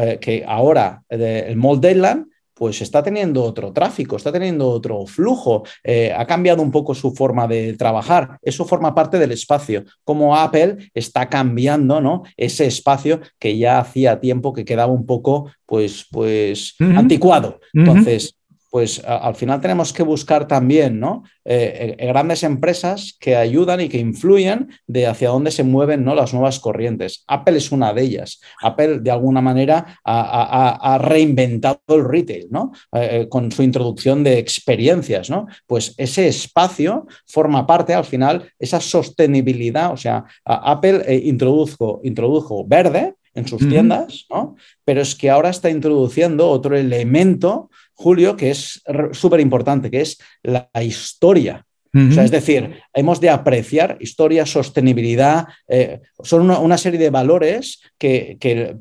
[0.00, 5.62] Eh, que ahora el Mall Deadland pues está teniendo otro tráfico, está teniendo otro flujo,
[6.16, 8.36] ha cambiado un poco su forma de trabajar.
[8.42, 12.24] Eso forma parte del espacio, como Apple está cambiando ¿no?
[12.36, 17.60] ese espacio que ya hacía tiempo que quedaba un poco pues, pues anticuado.
[17.72, 18.37] Entonces,
[18.70, 21.22] pues al final tenemos que buscar también ¿no?
[21.44, 26.14] Eh, eh, grandes empresas que ayudan y que influyen de hacia dónde se mueven ¿no?
[26.14, 27.24] las nuevas corrientes.
[27.26, 28.40] Apple es una de ellas.
[28.62, 32.72] Apple de alguna manera ha, reinventado el retail ¿no?
[32.92, 35.30] Eh, con su introducción de experiencias.
[35.30, 35.46] ¿no?
[35.66, 43.14] Pues ese espacio forma parte al final, esa sostenibilidad, o sea, Apple introdujo, introdujo verde
[43.34, 44.56] en sus tiendas, ¿no?
[44.84, 48.80] pero es que ahora está introduciendo otro elemento Julio, que es
[49.12, 51.66] súper importante, que es la historia.
[52.08, 57.80] O sea, es decir, hemos de apreciar historia, sostenibilidad, eh, son una, serie de valores
[57.98, 58.36] que,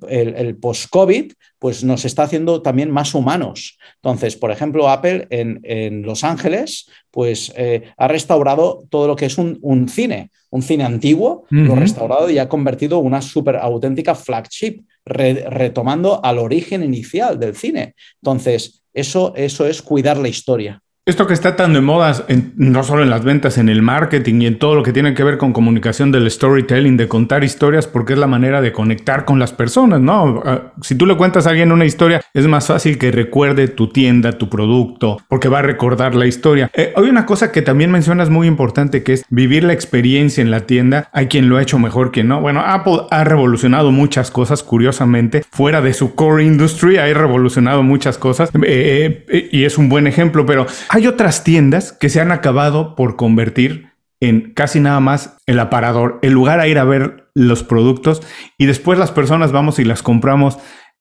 [0.08, 3.78] el, post-COVID pues, nos está haciendo también más humanos.
[3.96, 9.38] Entonces, por ejemplo, Apple en, Los Ángeles pues, eh, ha restaurado todo lo que es
[9.38, 14.82] un, cine, un cine antiguo, lo ha restaurado y ha convertido una súper auténtica flagship,
[15.06, 17.96] retomando al origen inicial del cine.
[18.22, 20.82] Entonces, eso, eso es cuidar la historia.
[21.08, 22.26] Esto que está tan de moda,
[22.58, 25.24] no solo en las ventas, en el marketing y en todo lo que tiene que
[25.24, 29.40] ver con comunicación del storytelling, de contar historias, porque es la manera de conectar con
[29.40, 30.44] las personas, ¿no?
[30.46, 33.88] Ah, si tú le cuentas a alguien una historia, es más fácil que recuerde tu
[33.88, 36.70] tienda, tu producto, porque va a recordar la historia.
[36.74, 40.52] Eh, hay una cosa que también mencionas muy importante, que es vivir la experiencia en
[40.52, 41.10] la tienda.
[41.14, 42.42] Hay quien lo ha hecho mejor que no.
[42.42, 48.18] Bueno, Apple ha revolucionado muchas cosas, curiosamente, fuera de su core industry, ha revolucionado muchas
[48.18, 50.66] cosas eh, eh, y es un buen ejemplo, pero
[51.06, 56.34] otras tiendas que se han acabado por convertir en casi nada más el aparador, el
[56.34, 58.24] lugar a ir a ver los productos
[58.58, 60.58] y después las personas vamos y las compramos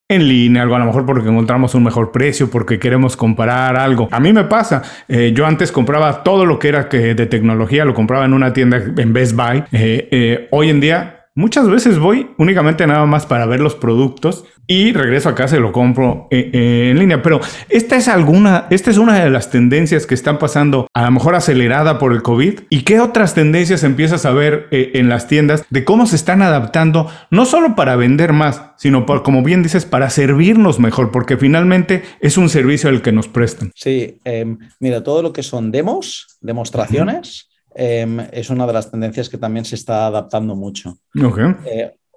[0.09, 4.09] en línea, algo a lo mejor porque encontramos un mejor precio, porque queremos comparar algo.
[4.13, 7.95] A mí me pasa, eh, yo antes compraba todo lo que era de tecnología, lo
[7.95, 9.65] compraba en una tienda en Best Buy.
[9.73, 14.47] Eh, eh, hoy en día Muchas veces voy únicamente nada más para ver los productos
[14.67, 17.23] y regreso a casa y lo compro eh, eh, en línea.
[17.23, 21.13] Pero esta es alguna, esta es una de las tendencias que están pasando, a lo
[21.13, 22.61] mejor acelerada por el COVID.
[22.69, 26.43] ¿Y qué otras tendencias empiezas a ver eh, en las tiendas de cómo se están
[26.43, 32.03] adaptando, no solo para vender más, sino como bien dices, para servirnos mejor, porque finalmente
[32.21, 33.71] es un servicio el que nos prestan.
[33.75, 37.49] Sí, em, mira, todo lo que son demos, demostraciones.
[37.75, 40.99] Em, es una de las tendencias que también se está adaptando mucho.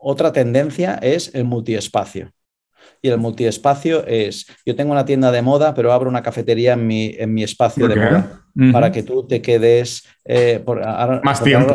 [0.02, 2.32] otra tendencia es el multiespacio
[3.02, 6.88] y el multiespacio es, yo tengo una tienda de moda, pero abro una cafetería en
[6.88, 10.80] mi, en mi espacio de moda para que tú te quedes eh, por,
[11.24, 11.74] más tiempo.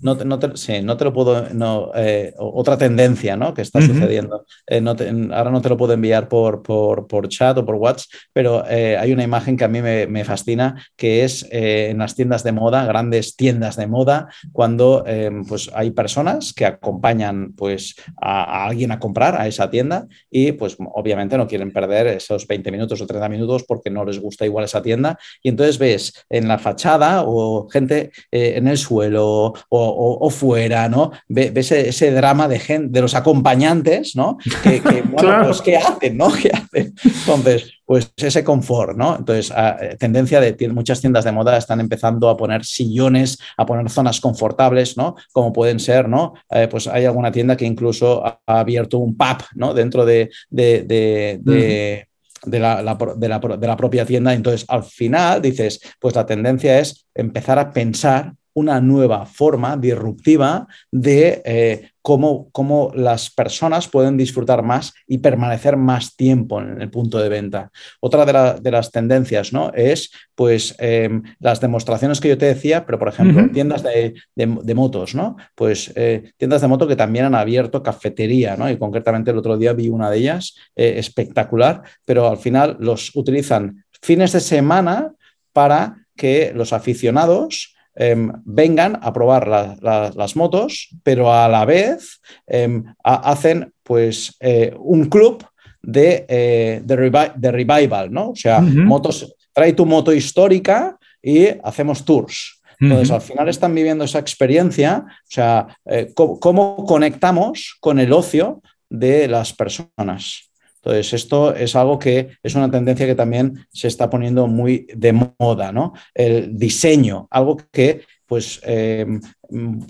[0.00, 3.52] no, no, te, sí, no te lo puedo, no, eh, otra tendencia ¿no?
[3.52, 4.46] que está sucediendo.
[4.68, 4.94] Eh, no
[5.34, 9.12] ahora no te lo puedo enviar por, por, por chat o por WhatsApp, pero hay
[9.12, 12.84] una imagen que a mí me, me fascina, que es en las tiendas de moda,
[12.86, 15.04] grandes tiendas de moda, cuando
[15.48, 20.52] pues hay personas que acompañan pues, a, a, alguien a comprar a esa tienda y
[20.52, 24.44] pues obviamente no quieren perder esos 20 minutos o 30 minutos porque no les gusta
[24.44, 29.54] igual esa tienda y entonces ves en la fachada o gente eh, en el suelo
[29.68, 31.12] o, fuera, ¿no?
[31.28, 34.38] Ves ese, drama de, gente, de los acompañantes, ¿no?
[34.62, 36.32] Que, bueno, pues, ¿qué hacen, no?
[36.42, 36.94] ¿Qué hacen?
[37.04, 39.16] Entonces, pues ese confort, ¿no?
[39.16, 43.90] Entonces, eh, tendencia de muchas tiendas de moda están empezando a poner sillones, a poner
[43.90, 45.16] zonas confortables, ¿no?
[45.32, 46.34] Como pueden ser, ¿no?
[46.50, 49.74] Eh, pues hay alguna tienda que incluso ha, abierto un pub, ¿no?
[49.74, 52.06] Dentro de, de
[52.42, 52.82] la,
[53.16, 54.32] de, la, de la, propia tienda.
[54.32, 60.66] Entonces, al final dices, pues la tendencia es empezar a pensar una nueva forma disruptiva
[60.92, 66.90] de eh, cómo, cómo, las personas pueden disfrutar más y permanecer más tiempo en el
[66.90, 67.70] punto de venta.
[68.00, 68.24] Otra
[68.60, 69.72] de, las tendencias ¿no?
[69.74, 75.14] es pues, em, las demostraciones que yo te decía, pero por ejemplo, tiendas de, motos,
[75.14, 75.36] ¿no?
[75.54, 78.70] Pues eh, tiendas de moto que también han abierto cafetería, ¿no?
[78.70, 83.14] Y concretamente el otro día vi una de ellas eh, espectacular, pero al final los
[83.16, 85.12] utilizan fines de semana
[85.52, 92.82] para que los aficionados Em, vengan a probar las motos, pero a la vez em,
[93.04, 95.44] hacen pues eh, un club
[95.82, 98.30] de, eh, de, revival, ¿no?
[98.30, 102.62] O sea, motos, trae tu moto histórica y hacemos tours.
[102.80, 108.62] Entonces, al final están viviendo esa experiencia, o sea, eh, cómo conectamos con el ocio
[108.88, 110.49] de las personas.
[110.82, 115.12] Entonces, esto es algo que es una tendencia que también se está poniendo muy de
[115.38, 115.92] moda, ¿no?
[116.14, 119.06] El diseño, algo que pues eh,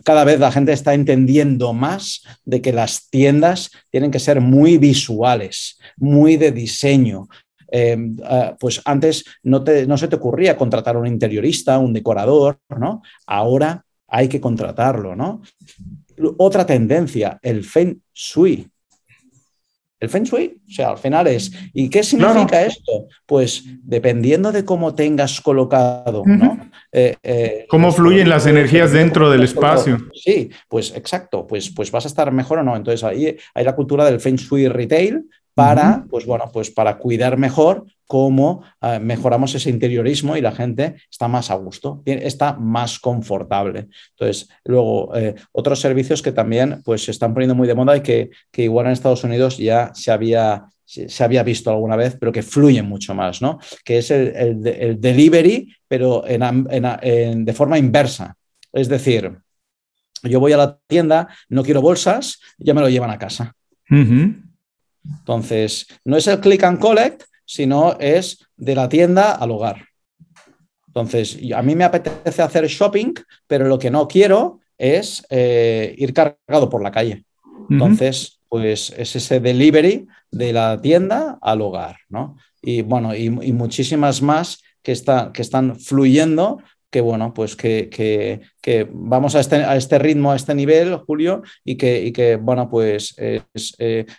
[0.03, 4.79] cada vez la gente está entendiendo más de que las tiendas tienen que ser muy
[4.79, 7.29] visuales, muy de diseño,
[7.71, 9.63] eh, ah, pues antes no,
[9.97, 13.03] se te ocurría contratar a un interiorista, un decorador, ¿no?
[13.27, 15.43] Ahora hay que contratarlo, ¿no?
[16.39, 18.69] Otra tendencia, el feng shui
[20.01, 20.57] el feng shui.
[20.67, 23.07] O sea, al final es, ¿y qué significa esto?
[23.27, 26.71] Pues dependiendo de cómo tengas colocado, ¿no?
[26.91, 29.99] Eh, eh, cómo fluyen las energías dentro del espacio.
[30.15, 32.75] Sí, pues exacto, pues, pues vas a estar mejor o no.
[32.77, 37.37] Entonces ahí hay la cultura del feng shui retail, para, pues bueno, pues para cuidar
[37.37, 42.99] mejor cómo eh, mejoramos ese interiorismo y la gente está más a gusto, está más
[42.99, 43.87] confortable.
[44.11, 48.01] Entonces, luego, eh, otros servicios que también pues, se están poniendo muy de moda y
[48.01, 52.43] que, igual en Estados Unidos ya se había, se había visto alguna vez, pero que
[52.43, 53.61] fluyen mucho más, ¿no?
[53.85, 54.61] Que es el,
[55.01, 58.37] delivery, pero en, de forma inversa.
[58.73, 59.39] Es decir,
[60.25, 63.55] yo voy a la tienda, no quiero bolsas, ya me lo llevan a casa.
[65.05, 69.85] Entonces, no es el click and collect, sino es de la tienda al hogar.
[70.87, 73.15] Entonces, a mí me apetece hacer shopping,
[73.47, 77.25] pero lo que no quiero es eh, ir cargado por la calle.
[77.69, 82.37] Entonces, pues es ese delivery de la tienda al hogar, ¿no?
[82.61, 84.95] Y bueno, y, muchísimas más que,
[85.33, 86.59] que están fluyendo
[86.91, 88.41] que bueno, pues que,
[88.93, 93.15] vamos a este, a este, ritmo, a este nivel, Julio, y que, que bueno, pues
[93.19, 93.43] eh,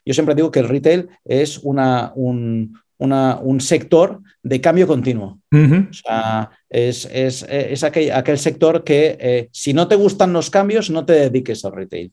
[0.06, 2.74] yo siempre digo que el retail es una, un,
[3.60, 5.40] sector de cambio continuo.
[5.52, 7.44] O sea, es,
[7.84, 12.12] aquel, sector que eh, si no te gustan los cambios, no te dediques al retail.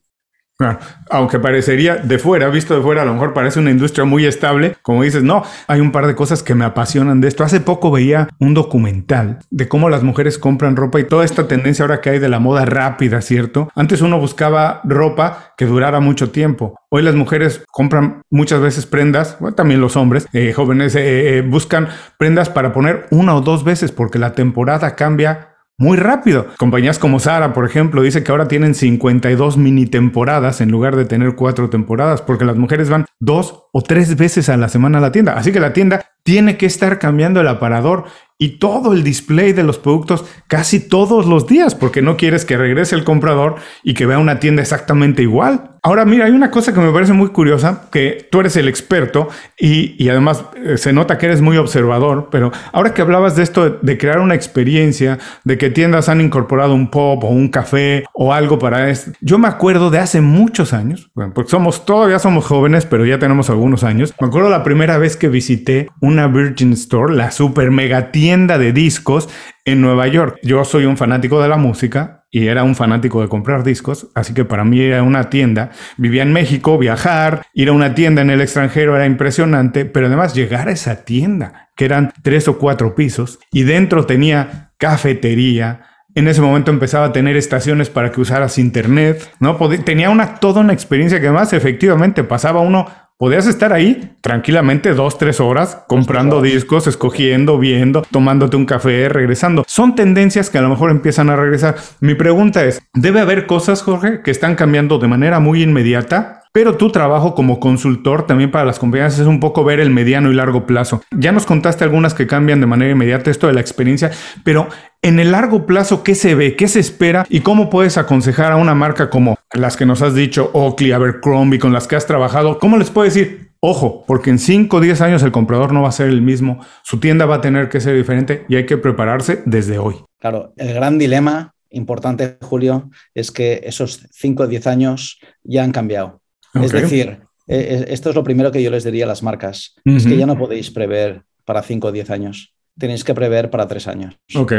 [1.09, 4.77] Aunque parecería de fuera, visto de fuera, a lo mejor parece una industria muy estable.
[4.83, 7.45] Como dices, no, hay un par de cosas que me apasionan de esto.
[7.45, 11.85] Hace poco veía un documental de cómo las mujeres compran ropa y toda esta tendencia
[11.85, 13.69] ahora que hay de la moda rápida, ¿cierto?
[13.77, 16.75] Antes uno buscaba ropa que durara mucho tiempo.
[16.91, 21.89] Hoy las mujeres compran muchas veces prendas, también los hombres eh, jóvenes eh, eh, buscan
[22.19, 26.49] prendas para poner una o dos veces porque la temporada cambia muy rápido.
[26.59, 31.05] Compañías como Sara, por ejemplo, dice que ahora tienen 52 mini temporadas en lugar de
[31.05, 35.01] tener cuatro temporadas, porque las mujeres van dos o tres veces a la semana a
[35.01, 35.35] la tienda.
[35.35, 38.07] Así que la tienda tiene que estar cambiando el aparador
[38.39, 42.57] y todo el display de los productos casi todos los días, porque no quieres que
[42.57, 45.78] regrese el comprador y que vea una tienda exactamente igual.
[45.89, 49.31] Ahora, mira, hay una cosa que me parece muy curiosa, que tú eres el experto
[49.59, 53.79] y, además eh, se nota que eres muy observador, pero ahora que hablabas de esto,
[53.81, 58.35] de, crear una experiencia, de que tiendas han incorporado un pop o un café o
[58.35, 62.45] algo para esto, yo me acuerdo de hace muchos años, bueno, porque somos, todavía somos
[62.45, 66.75] jóvenes, pero ya tenemos algunos años, me acuerdo la primera vez que visité una Virgin
[66.75, 69.31] Store, la super mega tienda de discos
[69.69, 70.39] en Nueva York.
[70.43, 74.35] Yo soy un fanático de la música y era un fanático de comprar discos, así
[74.35, 75.71] que para mí era una tienda.
[75.97, 80.35] Vivía en México, viajar, ir a una tienda en el extranjero era impresionante, pero además
[80.35, 85.83] llegar a esa tienda, que eran tres o cuatro pisos, y dentro tenía cafetería,
[86.15, 89.57] en ese momento empezaba a tener estaciones para que usaras internet, ¿no?
[89.85, 92.87] tenía una, toda una experiencia que además efectivamente pasaba uno
[93.21, 99.65] Podías estar ahí tranquilamente dos, tres horas comprando discos, escogiendo, viendo, tomándote un café, regresando.
[99.67, 101.75] Son tendencias que a lo mejor empiezan a regresar.
[101.99, 106.45] Mi pregunta es, ¿debe haber cosas, Jorge, que están cambiando de manera muy inmediata?
[106.53, 110.31] Pero tu trabajo como consultor también para las compañías es un poco ver el mediano
[110.31, 111.03] y largo plazo.
[111.11, 114.13] Ya nos contaste algunas que cambian de manera inmediata esto de la experiencia,
[114.45, 114.69] pero
[115.03, 116.57] en el largo plazo, ¿qué se ve?
[116.57, 117.27] ¿Qué se espera?
[117.29, 121.59] ¿Y cómo puedes aconsejar a una marca como las que nos has dicho, Oakley, Abercrombie,
[121.59, 122.59] con las que has trabajado?
[122.59, 123.49] ¿Cómo les puedes decir?
[123.61, 126.65] Ojo, porque en 5 o 10 años el comprador no va a ser el mismo,
[126.85, 129.97] su tienda va a tener que ser diferente y hay que prepararse desde hoy.
[130.21, 135.73] Claro, el gran dilema importante, Julio, es que esos 5 o 10 años ya han
[135.73, 136.21] cambiado.
[136.55, 139.75] Es decir, eh, eh, esto es lo primero que yo les diría a las marcas,
[139.85, 143.67] es que ya no podéis prever para 5 o 10 años, tenéis que prever para
[143.67, 144.19] 3 años.
[144.35, 144.53] Ok.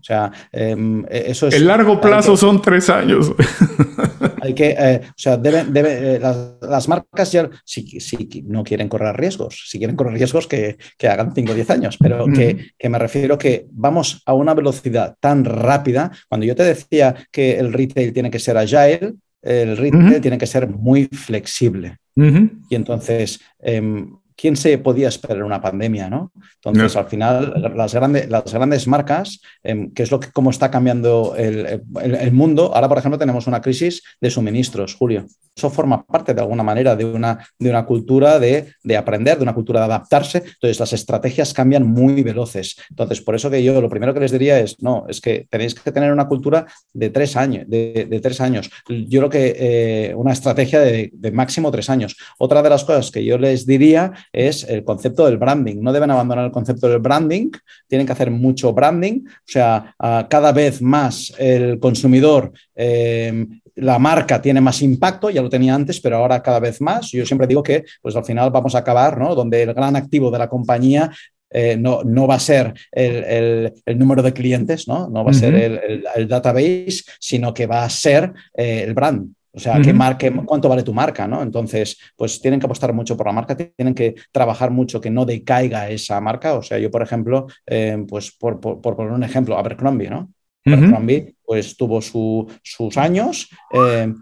[0.00, 1.54] O sea, em, e, eso es...
[1.54, 3.32] El largo plazo son 3 años.
[4.42, 6.18] hay que, eh, o sea, debe,
[6.60, 7.84] las, marcas ya, si,
[8.46, 12.26] no quieren correr riesgos, si quieren correr riesgos que, hagan 5 o 10 años, pero
[12.26, 17.14] que, que, me refiero que vamos a una velocidad tan rápida, cuando yo te decía
[17.30, 21.98] que el retail tiene que ser agile, el retail tiene que ser muy flexible.
[22.16, 26.08] Y entonces, em, ¿quién se podía esperar una pandemia?
[26.08, 26.32] ¿no?
[26.54, 30.70] Entonces, al final, las, grandes las grandes marcas, eh, que es lo que, cómo está
[30.70, 31.82] cambiando el,
[32.32, 35.26] mundo, ahora, por ejemplo, tenemos una crisis de suministros, Julio.
[35.56, 39.54] Eso forma parte, de alguna manera, de una, de una cultura de, aprender, de una
[39.54, 40.38] cultura de adaptarse.
[40.38, 42.76] Entonces, las estrategias cambian muy veloces.
[42.90, 45.74] Entonces, por eso que yo lo primero que les diría es, no, es que tenéis
[45.74, 47.64] que tener una cultura de tres años.
[47.66, 48.70] De, tres años.
[48.88, 52.16] Yo creo que eh, una estrategia de, de máximo tres años.
[52.38, 55.80] Otra de las cosas que yo les diría es el concepto del branding.
[55.80, 57.50] No deben abandonar el concepto del branding,
[57.88, 59.94] tienen que hacer mucho branding, o sea,
[60.30, 66.00] cada vez más el consumidor, eh, la marca tiene más impacto, ya lo tenía antes,
[66.00, 67.10] pero ahora cada vez más.
[67.10, 69.34] Yo siempre digo que pues al final vamos a acabar, ¿no?
[69.34, 71.10] Donde el gran activo de la compañía
[71.50, 75.54] eh, no, no, va a ser el, número de clientes, no, no va a ser
[75.54, 79.32] el, database, sino que va a ser eh, el brand.
[79.52, 79.80] O sea,
[80.44, 81.26] ¿cuánto vale tu marca?
[81.26, 81.42] ¿no?
[81.42, 85.24] Entonces, pues tienen que apostar mucho por la marca, tienen que trabajar mucho que no
[85.24, 86.54] decaiga esa marca.
[86.54, 90.30] O sea, yo, por ejemplo, eh, pues por, poner un ejemplo, Abercrombie, ¿no?
[90.64, 93.48] Abercrombie, pues tuvo sus años.
[93.72, 94.12] Eh,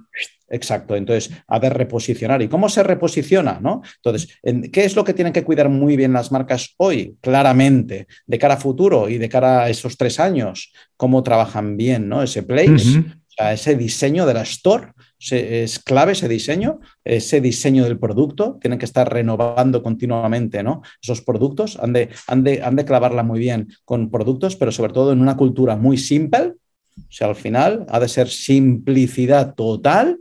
[0.49, 2.41] exacto, entonces, a ver, reposicionar.
[2.41, 3.59] ¿Y cómo se reposiciona?
[3.61, 3.83] ¿no?
[3.97, 4.39] Entonces,
[4.73, 7.17] ¿qué es lo que tienen que cuidar muy bien las marcas hoy?
[7.21, 12.09] Claramente, de cara a futuro y de cara a esos tres años, cómo trabajan bien
[12.09, 12.23] ¿no?
[12.23, 13.03] ese place,
[13.37, 14.93] ese diseño de la store
[15.31, 20.83] es clave ese diseño, ese diseño del producto, tienen que estar renovando continuamente ¿no?
[21.03, 24.93] esos productos, han de, han, de, han de clavarla muy bien con productos, pero sobre
[24.93, 26.55] todo en una cultura muy simple,
[26.99, 30.19] o sea, al final ha de ser simplicidad total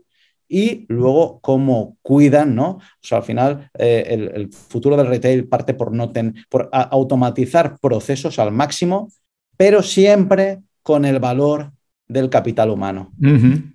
[0.47, 2.69] y luego cómo cuidan, ¿no?
[2.69, 6.11] O sea, al final eh, el, futuro del retail parte por, no
[6.49, 9.09] por automatizar procesos al máximo,
[9.57, 11.71] pero siempre con el valor
[12.07, 13.11] del capital humano.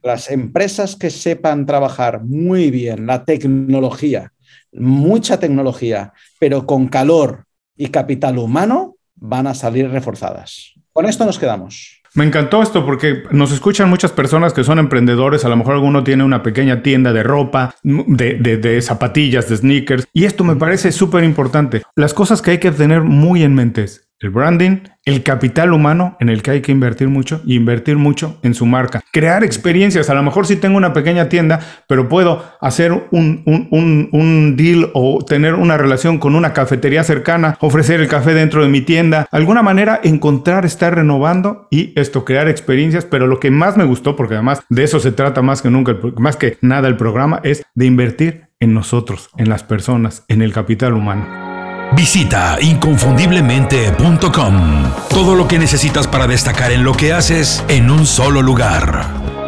[0.03, 4.33] Las empresas que sepan trabajar muy bien la tecnología,
[4.73, 7.45] mucha tecnología, pero con calor
[7.77, 10.75] y capital humano, van a salir reforzadas.
[10.93, 12.01] Con esto nos quedamos.
[12.15, 16.03] Me encantó esto porque nos escuchan muchas personas que son emprendedores, a lo mejor alguno
[16.03, 20.91] tiene una pequeña tienda de ropa, de, de zapatillas, de sneakers, y esto me parece
[20.91, 21.83] súper importante.
[21.95, 23.87] Las cosas que hay que tener muy en mente
[24.21, 28.39] el branding, el capital humano en el que hay que invertir mucho y invertir mucho
[28.43, 29.03] en su marca.
[29.13, 30.11] Crear experiencias.
[30.11, 35.25] A lo mejor si tengo una pequeña tienda, pero puedo hacer un, un, deal o
[35.25, 39.27] tener una relación con una cafetería cercana, ofrecer el café dentro de mi tienda.
[39.31, 43.07] Alguna manera encontrar, estar renovando y esto, crear experiencias.
[43.07, 45.97] Pero lo que más me gustó, porque además de eso se trata más que nunca,
[46.17, 50.53] más que nada el programa, es de invertir en nosotros, en las personas, en el
[50.53, 51.50] capital humano.
[51.97, 54.93] Visita inconfundiblemente.com.
[55.09, 59.40] Todo lo que necesitas para destacar en lo que haces en un solo lugar.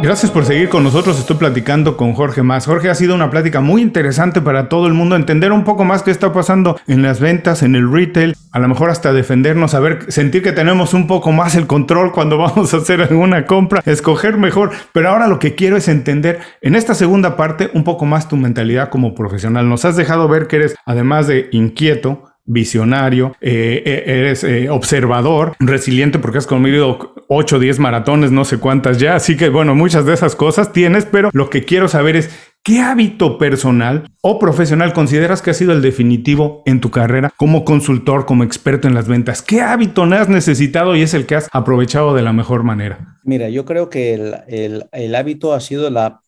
[0.00, 1.18] Gracias por seguir con nosotros.
[1.18, 2.66] Estoy platicando con Jorge Más.
[2.66, 6.04] Jorge ha sido una plática muy interesante para todo el mundo, entender un poco más
[6.04, 10.10] qué está pasando en las ventas, en el retail, a lo mejor hasta defendernos, saber,
[10.12, 14.36] sentir que tenemos un poco más el control cuando vamos a hacer alguna compra, escoger
[14.36, 14.70] mejor.
[14.92, 18.36] Pero ahora lo que quiero es entender en esta segunda parte un poco más tu
[18.36, 19.68] mentalidad como profesional.
[19.68, 25.54] Nos has dejado ver que eres, además de inquieto, visionario, eh, eh, eres eh, observador,
[25.60, 29.74] resiliente porque has comido 8 o 10 maratones, no sé cuántas ya, así que bueno,
[29.74, 32.30] muchas de esas cosas tienes, pero lo que quiero saber es
[32.64, 37.64] ¿Qué hábito personal o profesional consideras que ha sido el definitivo en tu carrera como
[37.64, 39.40] consultor, como experto en las ventas?
[39.40, 43.20] ¿Qué hábito no has necesitado y es el que has aprovechado de la mejor manera?
[43.22, 46.20] Mira, yo creo que el, hábito ha sido la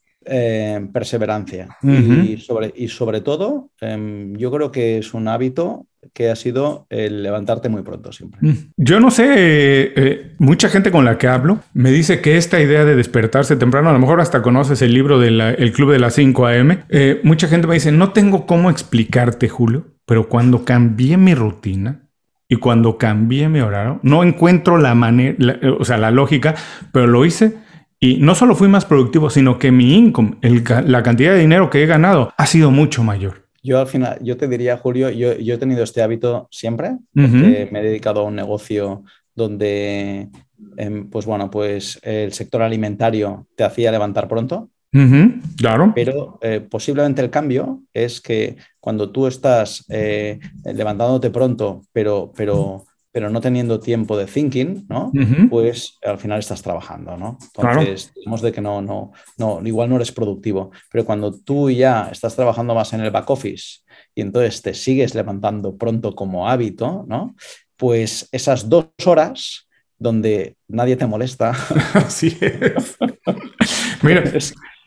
[0.92, 6.36] perseverancia y, sobre, y sobre todo em, yo creo que es un hábito que ha
[6.36, 8.40] sido el levantarte muy pronto siempre.
[8.42, 8.72] Mm.
[8.76, 12.84] Yo no sé, eh, mucha gente con la que hablo me dice que esta idea
[12.84, 16.46] de despertarse temprano, a lo mejor hasta conoces el libro del Club de las 5
[16.46, 21.34] AM, eh, mucha gente me dice, no tengo cómo explicarte, Julio, pero cuando cambié mi
[21.34, 22.06] rutina,
[22.52, 25.36] y cuando cambié mi horario, no encuentro la manera,
[25.78, 26.56] o sea, la lógica,
[26.90, 27.54] pero lo hice
[28.00, 31.82] y no solo fui más productivo, sino que mi income, la cantidad de dinero que
[31.82, 33.39] he ganado, ha sido mucho mayor.
[33.62, 37.80] Yo al final, yo te diría, Julio, yo, he tenido este hábito siempre, porque me
[37.80, 39.04] he dedicado a un negocio
[39.34, 40.28] donde,
[40.76, 44.70] em, pues bueno, pues el sector alimentario te hacía levantar pronto.
[45.56, 45.92] claro.
[45.94, 52.86] Pero eh, posiblemente el cambio es que cuando tú estás eh, levantándote pronto, pero, pero
[53.12, 55.10] pero no teniendo tiempo de thinking, ¿no?
[55.48, 57.38] Pues al final estás trabajando, ¿no?
[57.56, 62.08] Entonces, digamos de que no, no, no, igual no eres productivo, pero cuando tú ya
[62.12, 63.80] estás trabajando más en el back office
[64.14, 67.34] y entonces te sigues levantando pronto como hábito, ¿no?
[67.76, 71.50] Pues esas dos horas donde nadie te molesta.
[71.94, 72.96] Así es.
[74.02, 74.24] Mira.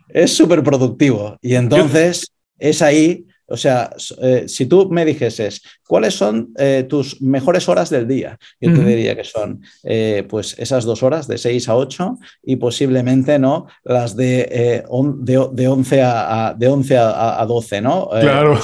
[0.09, 3.89] Es súper productivo y entonces es ahí o sea,
[4.21, 8.37] eh, si tú me dijeses, ¿cuáles son eh, tus mejores horas del día?
[8.59, 12.55] Yo te diría que son eh, pues esas dos horas de 6 a 8 y
[12.55, 14.83] posiblemente no las de,
[15.21, 18.09] de, 11, a, de 11 a, 12, ¿no?
[18.09, 18.57] Claro.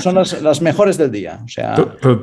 [0.00, 1.40] son las, mejores del día.
[1.44, 1.74] O sea,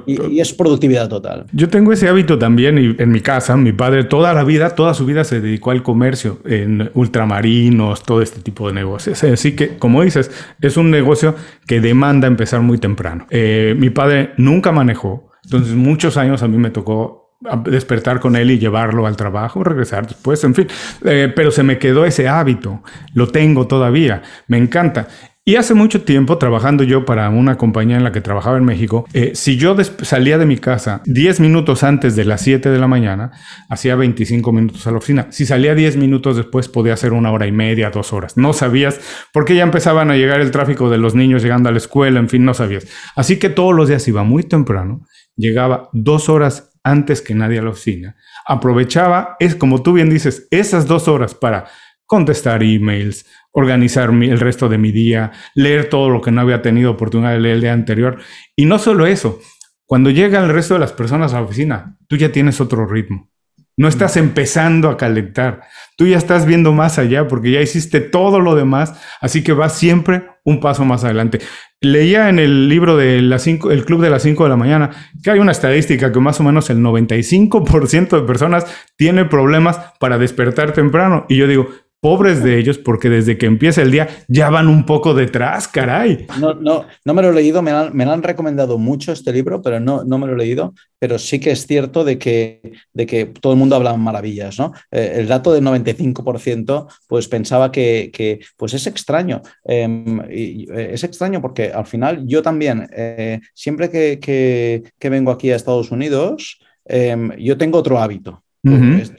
[0.06, 1.46] y, es productividad total.
[1.52, 4.94] Yo tengo ese hábito también y en mi casa, mi padre toda la vida, toda
[4.94, 9.24] su vida se dedicó al comercio en ultramarinos, todo este tipo de negocios.
[9.24, 11.17] Así que, como dices, es un negocio
[11.66, 13.28] que demanda empezar muy temprano.
[13.30, 17.28] Eh, mi padre nunca manejó, entonces muchos años a mí me tocó
[17.66, 20.68] despertar con él y llevarlo al trabajo, regresar después, en fin.
[21.06, 22.82] Eh, pero se me quedó ese hábito,
[23.14, 25.08] lo tengo todavía, me encanta.
[25.48, 29.08] Y hace mucho tiempo, trabajando yo para una compañía en la que trabajaba en México,
[29.14, 32.90] eh, si yo salía de mi casa 10 minutos antes de las 7 de la
[32.90, 33.32] mañana,
[33.70, 35.28] hacía 25 minutos a la oficina.
[35.30, 38.36] Si salía 10 minutos después, podía hacer una hora y media, dos horas.
[38.36, 39.00] No sabías,
[39.32, 42.28] porque ya empezaban a llegar el tráfico de los niños llegando a la escuela, en
[42.28, 42.86] fin, no sabías.
[43.16, 45.06] Así que todos los días iba muy temprano,
[45.38, 48.18] llegaba dos horas antes que nadie a la oficina.
[48.46, 51.68] Aprovechaba, es como tú bien dices, esas dos horas para
[52.06, 53.26] contestar emails,
[53.58, 57.40] organizar el resto de mi día, leer todo lo que no había tenido oportunidad de
[57.40, 58.20] leer el día anterior.
[58.56, 59.40] Y no solo eso,
[59.88, 63.32] cuando llega el resto de las personas a la oficina, tú ya tienes otro ritmo.
[63.76, 64.20] No estás mm.
[64.20, 65.62] empezando a calentar.
[65.98, 69.74] Tú ya estás viendo más allá porque ya hiciste todo lo demás, así que vas
[69.74, 71.40] siempre un paso más adelante.
[71.82, 74.92] Leía en el libro de las cinco, el Club de las 5 de la mañana
[75.24, 78.66] que hay una estadística que más o menos el 95% de personas
[78.98, 81.26] tiene problemas para despertar temprano.
[81.28, 81.70] Y yo digo,
[82.00, 86.28] pobres de ellos porque desde que empieza el día ya van un poco detrás, caray.
[86.40, 89.62] No, no, no me lo he leído, me han, me han recomendado mucho este libro,
[89.62, 92.62] pero no, no me lo he leído, pero sí que es cierto de que,
[92.94, 94.74] de que todo el mundo habla maravillas, ¿no?
[94.92, 101.04] Eh, el dato del 95%, pues pensaba que, que pues es extraño, em, eh, es
[101.04, 105.92] extraño porque al final yo también, eh, siempre que, que, que, vengo aquí a Estados
[105.92, 108.44] Unidos, em, yo tengo otro hábito.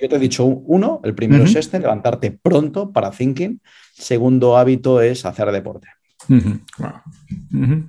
[0.01, 3.61] Yo te he dicho uno, el primero es este, levantarte pronto para thinking.
[3.93, 5.89] Segundo hábito es hacer deporte.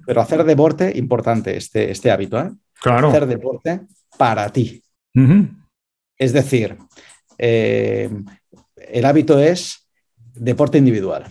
[0.06, 2.50] Pero hacer deporte, importante este, este hábito, ¿eh?
[2.82, 3.10] Claro.
[3.10, 3.82] hacer deporte
[4.18, 4.82] para ti.
[6.18, 6.78] Es decir,
[7.38, 8.10] eh,
[8.76, 9.88] el hábito es
[10.34, 11.26] deporte individual.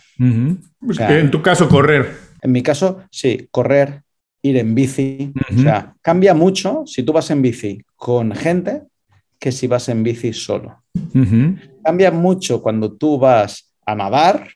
[0.86, 2.14] O sea- en tu caso, correr.
[2.42, 4.02] En mi caso, sí, correr,
[4.42, 5.32] ir en bici.
[5.56, 8.82] O sea, cambia mucho si tú vas en bici con gente
[9.38, 10.82] que si vas en bici solo.
[11.82, 14.48] Cambia mucho cuando tú vas a nadar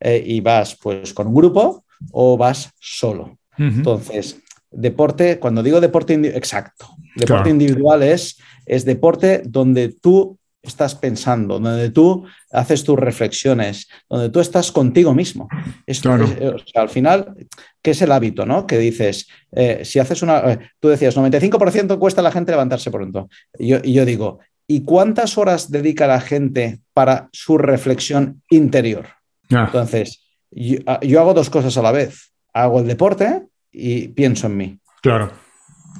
[0.00, 3.38] eh, y vas pues con un grupo o vas solo.
[3.58, 7.50] Entonces, deporte, cuando digo deporte exacto, deporte Claro.
[7.50, 14.40] individual es, es deporte donde tú estás pensando, donde tú haces tus reflexiones, donde tú
[14.40, 15.48] estás contigo mismo.
[15.86, 16.24] Esto Claro.
[16.24, 17.34] es- o sea, al final,
[17.82, 18.46] ¿qué es el hábito?
[18.46, 18.66] ¿no?
[18.66, 22.90] Que dices, eh, si haces una, eh, tú decías, 95% cuesta a la gente levantarse
[22.90, 23.28] pronto.
[23.58, 24.38] Y yo, y yo digo,
[24.68, 29.06] ¿y cuántas horas dedica la gente para su reflexión interior?
[29.52, 32.32] Ah, Entonces, yo, ah, yo hago dos cosas a la vez.
[32.54, 33.42] Hago el deporte
[33.72, 34.78] y pienso en mí.
[35.02, 35.32] claro.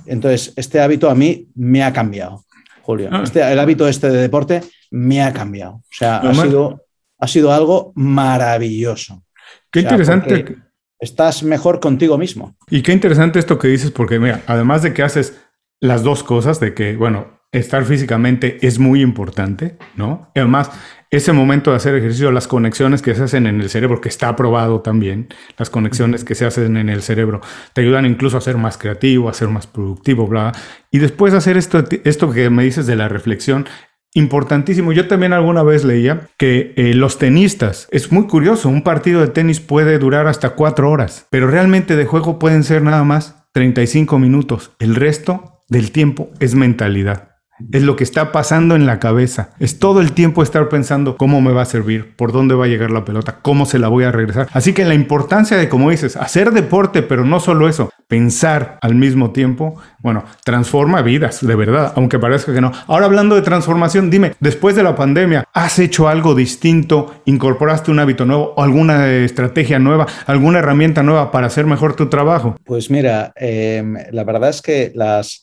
[0.06, 2.44] Entonces, este hábito a mí me ha cambiado,
[2.82, 3.08] Julio.
[3.12, 3.22] Ah.
[3.24, 5.74] Este, el hábito este de deporte me ha cambiado.
[5.74, 6.84] O sea, ha sido,
[7.18, 9.24] ha sido algo maravilloso.
[9.70, 10.56] Qué O sea, interesante.
[10.98, 12.56] Estás mejor contigo mismo.
[12.70, 15.40] Y qué interesante esto que dices, porque mira, además de que haces
[15.80, 20.30] las dos cosas, de que, bueno, estar físicamente es muy importante, ¿no?
[20.34, 20.70] Y además,
[21.10, 24.34] ese momento de hacer ejercicio, las conexiones que se hacen en el cerebro, que está
[24.34, 25.28] probado también,
[25.58, 27.42] las conexiones que se hacen en el cerebro,
[27.74, 30.52] te ayudan incluso a ser más creativo, a ser más productivo, bla.
[30.90, 33.66] Y después hacer esto, esto que me dices de la reflexión,
[34.14, 34.92] Importantísimo.
[34.92, 39.28] Yo también alguna vez leía que eh, los tenistas, es muy curioso, un partido de
[39.28, 44.18] tenis puede durar hasta cuatro horas, pero realmente de juego pueden ser nada más 35
[44.18, 44.72] minutos.
[44.78, 47.31] El resto del tiempo es mentalidad.
[47.70, 49.50] Es lo que está pasando en la cabeza.
[49.58, 52.68] Es todo el tiempo estar pensando cómo me va a servir, por dónde va a
[52.68, 54.48] llegar la pelota, cómo se la voy a regresar.
[54.52, 58.94] Así que la importancia de, como dices, hacer deporte, pero no solo eso, pensar al
[58.94, 62.72] mismo tiempo, bueno, transforma vidas, de verdad, aunque parezca que no.
[62.86, 67.22] Ahora hablando de transformación, dime, después de la pandemia, ¿has hecho algo distinto?
[67.24, 72.56] ¿Incorporaste un hábito nuevo, alguna estrategia nueva, alguna herramienta nueva para hacer mejor tu trabajo?
[72.64, 75.40] Pues mira, eh, la verdad es que las,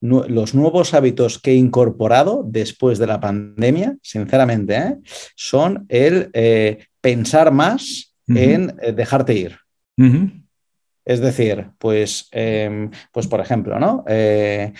[0.00, 4.96] los nuevos hábitos que he incorporado después de la pandemia, sinceramente, ¿eh?
[5.34, 8.54] son el eh, pensar más Uh -huh.
[8.54, 9.56] en eh, dejarte ir.
[9.96, 10.44] Uh -huh.
[11.06, 14.04] Es decir, pues, eh, pues por ejemplo, ¿no?
[14.06, 14.72] Eh,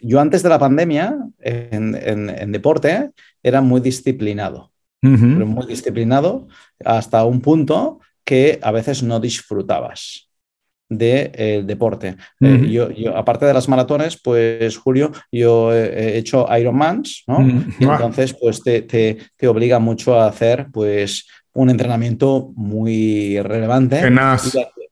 [0.00, 3.10] yo antes de la pandemia, en, en, en deporte,
[3.42, 4.70] era muy disciplinado.
[5.02, 5.44] Uh -huh.
[5.44, 6.46] Muy disciplinado
[6.84, 10.27] hasta un punto que a veces no disfrutabas
[10.88, 12.16] del de, deporte.
[12.40, 12.64] Uh -huh.
[12.64, 17.38] eh, yo, yo, aparte de las maratones, pues Julio, yo he hecho Ironmans, ¿no?
[17.38, 17.74] Uh -huh.
[17.78, 24.00] Y entonces, pues te, te, te, obliga mucho a hacer, pues, un entrenamiento muy relevante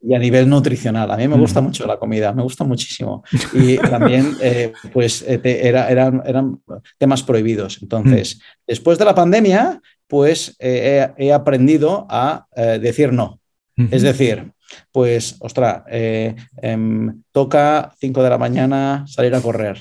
[0.03, 1.11] y a, nivel nutricional.
[1.11, 3.25] A mí me gusta mucho la comida, me gusta muchísimo.
[3.53, 6.61] Y también, eh, pues, te, era, eran, eran
[6.99, 7.79] temas prohibidos.
[7.83, 13.41] Entonces, después de la pandemia, pues, eh, he, he, aprendido a eh, decir no.
[13.91, 14.53] Es decir,
[14.93, 19.81] pues, ostra, eh, eh, toca 5 de la mañana salir a correr.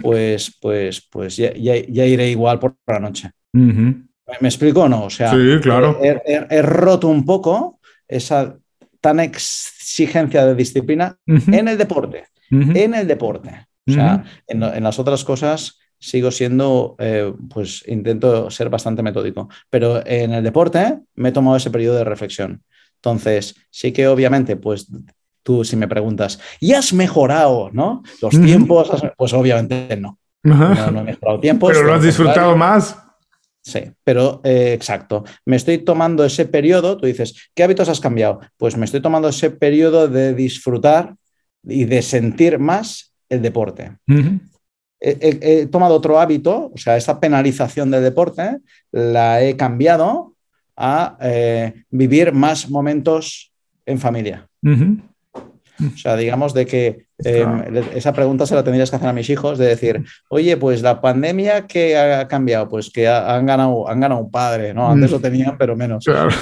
[0.00, 3.30] Pues, pues, pues ya, ya, ya iré igual por la noche.
[3.52, 4.06] Uh -huh.
[4.40, 5.04] ¿Me explico o no?
[5.04, 5.98] O sea, sí, claro.
[6.02, 7.78] he, he, he, roto un poco
[8.08, 8.56] esa
[9.00, 11.58] tan exigencia de disciplina uh -huh.
[11.58, 12.24] en el deporte.
[12.50, 12.76] Uh -huh.
[12.76, 13.66] En el deporte.
[13.88, 19.48] O sea, en, en, las otras cosas sigo siendo, eh, pues intento ser bastante metódico.
[19.70, 22.62] Pero en el deporte me he tomado ese periodo de reflexión.
[22.96, 24.88] Entonces, sí que obviamente, pues
[25.42, 28.02] tú si me preguntas, ¿y has mejorado, no?
[28.20, 30.18] Los tiempos, pues obviamente no.
[30.42, 30.90] No.
[30.90, 31.00] no.
[31.00, 31.72] he mejorado tiempos.
[31.72, 32.56] Pero lo has disfrutado claro.
[32.56, 32.96] más.
[33.62, 35.24] Sí, pero eh, exacto.
[35.44, 38.40] Me estoy tomando ese periodo, tú dices, ¿qué hábitos has cambiado?
[38.56, 41.16] Pues me estoy tomando ese periodo de disfrutar
[41.64, 43.96] y de sentir más el deporte.
[44.06, 44.40] Uh -huh.
[45.00, 48.58] he, he, he, tomado otro hábito, o sea, esa penalización del deporte,
[48.92, 50.35] la he cambiado
[50.76, 53.52] a eh, vivir más momentos
[53.84, 54.46] en familia.
[54.62, 55.00] Uh -huh.
[55.94, 57.82] O sea, digamos de que eh, claro.
[57.94, 61.00] esa pregunta se la tendrías que hacer a mis hijos, de decir, oye, pues la
[61.00, 64.90] pandemia que ha cambiado, pues que han ganado, han ganado un padre, ¿no?
[64.90, 66.04] Antes lo tenían, pero menos.
[66.04, 66.30] Claro.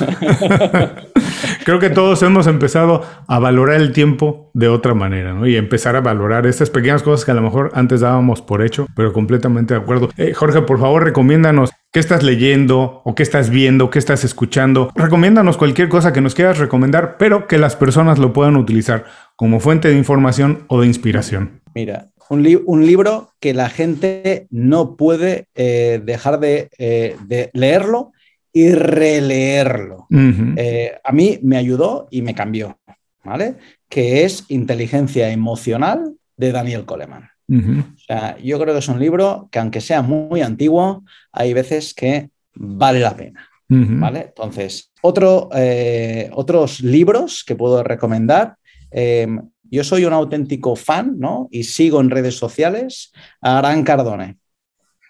[1.64, 5.46] Creo que todos hemos empezado a valorar el tiempo de otra manera, ¿no?
[5.46, 8.86] Y empezar a valorar estas pequeñas cosas que a lo mejor antes dábamos por hecho,
[8.94, 10.10] pero completamente de acuerdo.
[10.16, 14.90] Eh, Jorge, por favor, recomiéndanos qué estás leyendo o qué estás viendo, qué estás escuchando.
[14.96, 19.04] Recomiéndanos cualquier cosa que nos quieras recomendar, pero que las personas lo puedan utilizar
[19.36, 21.62] como fuente de información o de inspiración.
[21.72, 27.50] Mira, un, li un libro que la gente no puede eh, dejar de, eh, de,
[27.52, 28.10] leerlo
[28.52, 30.08] y releerlo.
[30.10, 30.54] Uh -huh.
[30.56, 32.76] eh, a mí me ayudó y me cambió,
[33.22, 33.54] ¿vale?
[33.88, 37.33] que es Inteligencia Emocional de Daniel Coleman.
[37.50, 41.94] O sea, yo creo que es un libro que aunque sea muy antiguo, hay veces
[41.94, 43.48] que vale la pena.
[43.68, 44.26] ¿Vale?
[44.28, 48.56] Entonces, otro, eh, otros libros que puedo recomendar.
[48.90, 51.48] Em, yo soy un auténtico fan, ¿no?
[51.50, 54.36] Y sigo en redes sociales a Gran Cardone.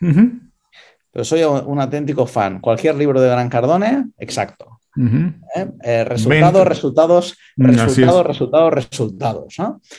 [0.01, 2.61] Pero soy un auténtico fan.
[2.61, 4.74] Cualquier libro de Gran Cardone, exacto.
[4.97, 5.67] ¿Eh?
[5.83, 9.55] Eh, resultados, resultados, resultados, resultados, resultados.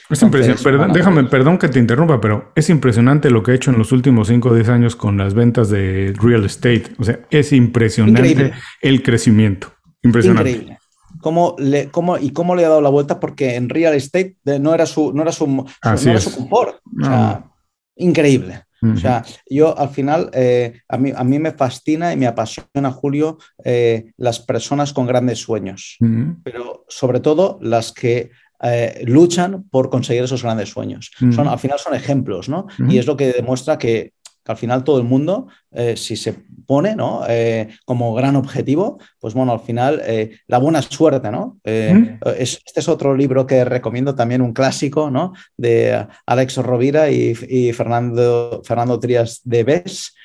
[0.09, 0.63] Es impresionante.
[0.63, 3.91] Perdón, déjame, perdón que te interrumpa, pero es impresionante lo que ha hecho en los
[3.91, 6.85] últimos 5 o 10 años con las ventas de real estate.
[6.97, 9.73] O sea, es impresionante el crecimiento.
[10.01, 10.51] Impresionante.
[10.51, 10.79] Increíble.
[11.19, 14.73] Cómo le, cómo, y cómo le ha dado la vuelta porque en real estate no
[14.73, 16.75] era su, no era su, no era su confort.
[17.01, 17.45] O sea,
[17.95, 18.64] increíble.
[18.81, 22.91] O sea, yo al final, eh, a, mí, a mí me fascina y me apasiona,
[22.91, 25.97] Julio, eh, las personas con grandes sueños,
[26.43, 31.11] pero sobre todo las que eh, luchan por conseguir esos grandes sueños.
[31.31, 32.67] son, al final son ejemplos, ¿no?
[32.89, 34.13] Y es lo que demuestra que
[34.45, 36.35] que al final todo el mundo, eh, si se
[36.67, 37.23] pone ¿no?
[37.27, 41.57] Eh, como gran objetivo, pues bueno, al final eh, la buena suerte, ¿no?
[41.63, 45.33] este es otro libro que recomiendo también, un clásico, ¿no?
[45.57, 50.15] De Alex Rovira y, Fernando, Fernando Trías de Bes,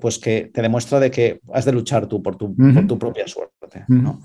[0.00, 3.26] pues que te demuestra de que has de luchar tú por tu, por tu propia
[3.26, 4.20] suerte, ¿no?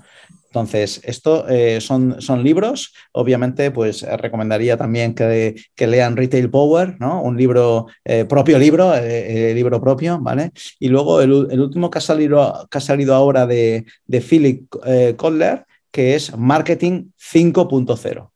[0.54, 2.94] Entonces, esto eh, son, son libros.
[3.10, 7.20] Obviamente, pues eh, recomendaría también que, lean Retail Power, ¿no?
[7.22, 10.52] Un libro, eh, propio libro, libro propio, ¿vale?
[10.78, 14.70] Y luego el, último que ha salido, que ha salido ahora de, de Philip
[15.16, 18.30] Kotler, que es Marketing 5.0.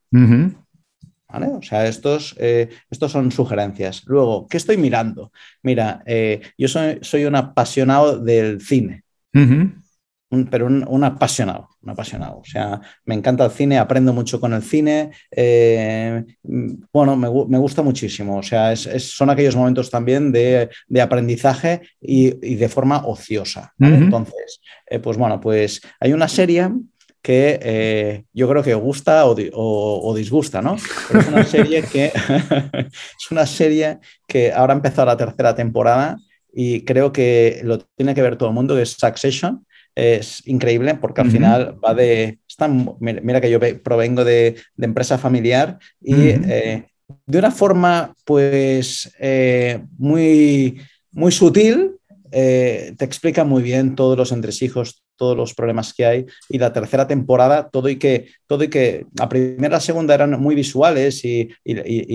[1.29, 1.47] ¿Vale?
[1.47, 4.03] O sea, estos, estos son sugerencias.
[4.07, 5.31] Luego, ¿qué estoy mirando?
[5.63, 6.03] Mira,
[6.59, 9.05] yo soy, soy un apasionado del cine
[10.51, 12.39] pero un, apasionado, un apasionado.
[12.39, 15.11] O sea, me encanta el cine, aprendo mucho con el cine.
[15.31, 16.23] Eh,
[16.93, 18.39] bueno, me, gusta muchísimo.
[18.39, 20.69] O sea, son aquellos momentos también de,
[21.01, 23.73] aprendizaje y, de forma ociosa.
[23.79, 26.71] Entonces, eh, pues bueno, pues hay una serie
[27.23, 30.77] que eh, yo creo que gusta o, disgusta, ¿no?
[30.77, 36.19] es una serie que es una serie que ahora ha empezado la tercera temporada
[36.53, 40.95] y creo que lo tiene que ver todo el mundo, que es Succession es increíble
[40.95, 42.39] porque al final va de...
[43.01, 46.87] mira que yo provengo de, empresa familiar y eh,
[47.27, 50.81] de una forma pues eh, muy,
[51.11, 51.99] muy sutil
[52.31, 56.27] eh, te explica muy bien todos los entresijos, todos los problemas que hay.
[56.49, 60.15] Y la tercera temporada, todo y que, todo y que la primera y la segunda
[60.15, 61.51] eran muy visuales y,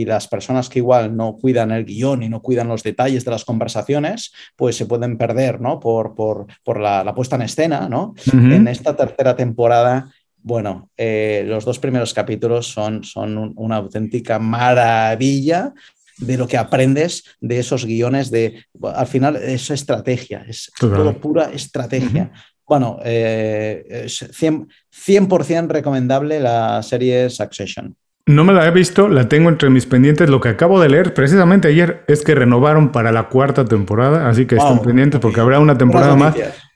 [0.06, 3.45] las personas que igual no cuidan el guion y no cuidan los detalles de las
[3.45, 5.80] conversaciones, pues se pueden perder ¿no?
[5.80, 7.88] por, por, la, puesta en escena.
[7.88, 8.14] ¿no?
[8.32, 10.12] En esta tercera temporada
[10.45, 15.74] bueno, eh, los dos primeros capítulos son, son una auténtica maravilla
[16.18, 21.51] de lo que aprendes de esos guiones de, al final es estrategia, es todo pura
[21.54, 22.32] estrategia.
[22.68, 27.95] Bueno, eh, es 100%, recomendable la serie Succession.
[28.26, 30.30] No me la he visto, la tengo entre mis pendientes.
[30.30, 34.45] Lo que acabo de leer precisamente ayer es que renovaron para la cuarta temporada, así
[34.45, 36.34] que estén pendientes porque habrá una temporada más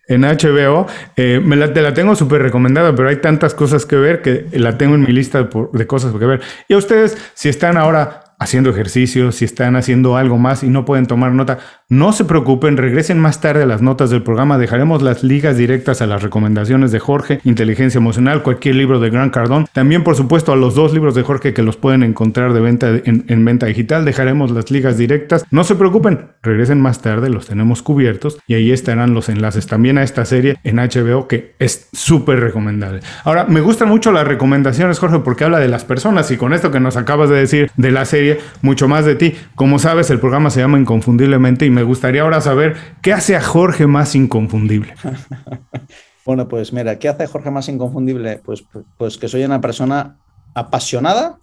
[0.07, 0.87] en HBO.
[1.15, 4.47] Eh, me la, te la tengo súper recomendada, pero hay tantas cosas que ver que
[4.53, 6.41] la tengo en mi lista de cosas que ver.
[6.67, 10.85] Y a ustedes, si están ahora haciendo ejercicio, si están haciendo algo más y no
[10.85, 11.59] pueden tomar nota,
[11.89, 16.01] no se preocupen, regresen más tarde a las notas del programa, dejaremos las ligas directas
[16.01, 20.51] a las recomendaciones de Jorge, Inteligencia Emocional, cualquier libro de Gran Cardón, también por supuesto
[20.51, 24.03] a los dos libros de Jorge que los pueden encontrar de venta en, venta digital,
[24.03, 28.73] dejaremos las ligas directas, no se preocupen, regresen más tarde, los tenemos cubiertos y ahí
[28.73, 29.65] estarán los enlaces.
[29.65, 32.99] También a esta serie en HBO que es súper recomendable.
[33.23, 36.69] Ahora, me gustan mucho las recomendaciones Jorge porque habla de las personas y con esto
[36.69, 39.35] que nos acabas de decir de la serie, mucho más de ti.
[39.55, 43.41] Como sabes, el programa se llama Inconfundiblemente y me gustaría ahora saber qué hace a
[43.41, 44.95] Jorge más inconfundible.
[46.25, 48.41] bueno, pues mira, ¿qué hace a Jorge más inconfundible?
[48.43, 48.63] Pues,
[48.97, 50.17] pues que soy una persona
[50.55, 51.37] apasionada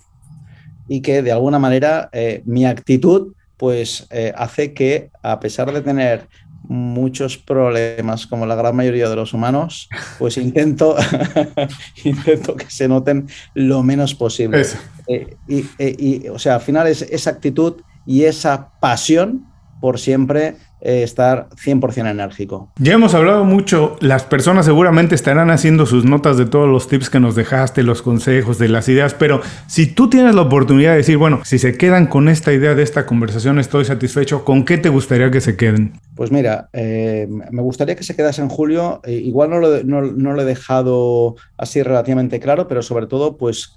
[0.89, 5.82] y que de alguna manera eh, mi actitud pues eh, hace que a pesar de
[5.82, 6.26] tener
[6.64, 10.97] muchos problemas como la gran mayoría de los humanos, pues intento,
[12.05, 14.66] intento que se noten lo menos posible.
[15.07, 20.57] Eh, y, o sea, al final es esa actitud y esa pasión por siempre
[20.87, 22.70] eh, estar 100% enérgico.
[22.79, 27.09] Ya hemos hablado mucho, las personas seguramente estarán haciendo sus notas de todos los tips
[27.09, 30.99] que nos dejaste, los consejos, de las ideas, pero si tú tienes la oportunidad de
[30.99, 34.77] decir, bueno, si se quedan con esta idea de esta conversación, estoy satisfecho, ¿con qué
[34.77, 35.95] te gustaría que se queden?
[36.14, 40.03] Pues mira, eh, me gustaría que se quedase en julio, eh, igual no lo, no,
[40.03, 43.75] lo, he dejado así relativamente claro, pero sobre todo pues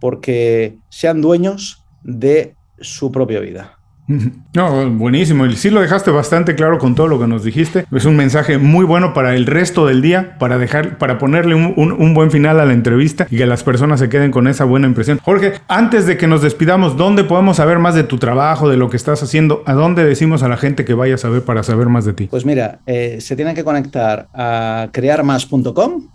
[0.00, 3.78] porque sean dueños de su propia vida.
[4.06, 5.46] No, buenísimo.
[5.46, 7.86] Y sí lo dejaste bastante claro con todo lo que nos dijiste.
[7.90, 12.14] Es un mensaje muy bueno para el resto del día, para dejar, para ponerle un,
[12.14, 15.18] buen final a la entrevista y que las personas se queden con esa buena impresión.
[15.22, 18.90] Jorge, antes de que nos despidamos, ¿dónde podemos saber más de tu trabajo, de lo
[18.90, 19.62] que estás haciendo?
[19.66, 22.26] ¿A dónde decimos a la gente que vaya a saber para saber más de ti?
[22.26, 26.08] Pues mira, eh, se tienen que conectar a crearmas.com.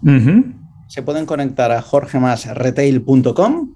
[0.87, 3.69] Se pueden conectar a jorgemasretail.com.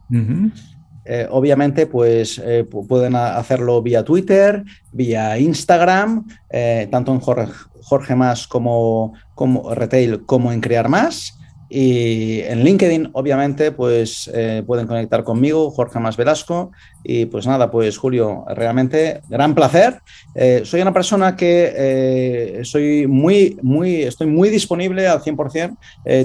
[1.06, 8.48] Eh, obviamente, pues eh, pueden hacerlo vía Twitter, vía Instagram, eh, tanto en Jorge, Más
[8.48, 11.38] como, como Retail como en Crear Más.
[11.70, 16.72] Y en LinkedIn, obviamente, pues eh, pueden conectar conmigo, Jorge Más Velasco.
[17.04, 20.00] Y pues nada, pues Julio, realmente gran placer.
[20.36, 25.78] Eh, soy una persona que eh, soy muy, muy, estoy muy disponible al 100%.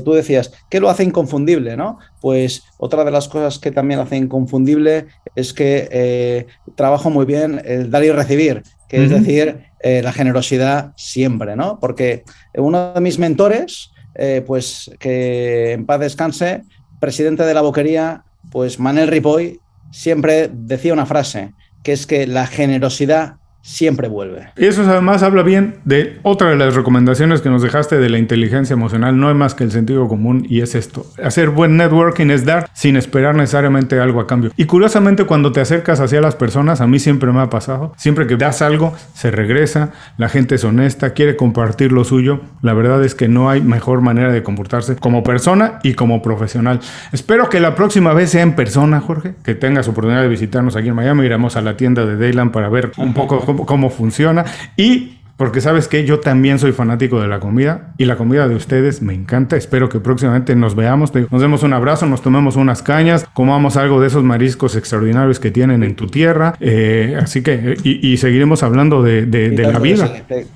[0.05, 1.77] tú decías, ¿qué lo hace inconfundible?
[1.77, 1.99] ¿no?
[2.21, 7.91] Pues otra de las cosas que también hace inconfundible es que trabajo muy bien el
[7.91, 11.79] dar y recibir, que es decir, la generosidad siempre, ¿no?
[11.81, 12.25] Porque
[12.55, 16.63] uno de mis mentores, eh, pues que en paz descanse,
[17.01, 19.61] presidente de la boquería, pues Manel Ripoll
[19.93, 23.37] siempre decía una frase, que es que la generosidad
[23.69, 24.49] siempre vuelve.
[24.57, 28.17] Y eso además habla bien de otra de las recomendaciones que nos dejaste de la
[28.17, 29.21] inteligencia emocional.
[29.21, 31.05] No hay más que el sentido común y es esto.
[31.23, 34.53] Hacer buen networking es dar sin esperar necesariamente algo a cambio.
[34.57, 38.27] Y curiosamente cuando te acercas hacia las personas, a mí siempre me ha pasado, siempre
[38.27, 42.41] que das algo, se regresa, la gente es honesta, quiere compartir lo suyo.
[42.63, 46.81] La verdad es que no hay mejor manera de comportarse como persona y como profesional.
[47.13, 50.89] Espero que la próxima vez sea en persona, Jorge, que tengas oportunidad de visitarnos aquí
[50.89, 51.27] en Miami.
[51.27, 53.58] Iremos a la tienda de Dayland para ver un poco cómo,
[53.91, 54.45] funciona.
[54.77, 58.57] Y porque sabes que yo también soy fanático de la comida y la comida de
[58.57, 59.57] ustedes me encanta.
[59.57, 64.01] Espero que próximamente nos veamos, nos demos un abrazo, nos tomemos unas cañas, comamos algo
[64.01, 66.57] de esos mariscos extraordinarios que tienen en tu tierra.
[66.59, 69.27] Eh, así que, y, seguiremos hablando de,
[69.57, 70.11] la vida.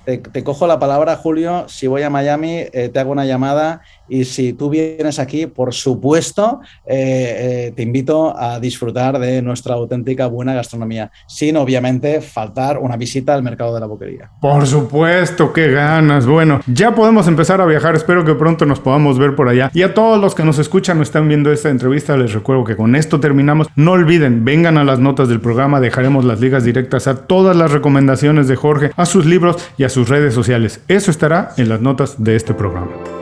[0.04, 1.66] Te, cojo la palabra, Julio.
[1.68, 5.72] Si voy a Miami, eh, te hago una llamada y si tú vienes aquí, por
[5.72, 12.76] supuesto, eh, eh, te invito a disfrutar de nuestra auténtica buena gastronomía, sin obviamente faltar
[12.76, 14.30] una visita al mercado de la boquería.
[14.38, 16.26] Por supuesto, qué ganas.
[16.26, 17.94] Bueno, ya podemos empezar a viajar.
[17.94, 19.70] Espero que pronto nos podamos ver por allá.
[19.72, 22.76] Y a todos los que nos escuchan o están viendo esta entrevista, les recuerdo que
[22.76, 23.68] con esto terminamos.
[23.76, 27.70] No olviden, vengan a las notas del programa, dejaremos las ligas directas a todas las
[27.70, 30.80] recomendaciones de Jorge, a sus libros y a sus redes sociales.
[30.88, 33.21] Eso estará en las notas de este programa.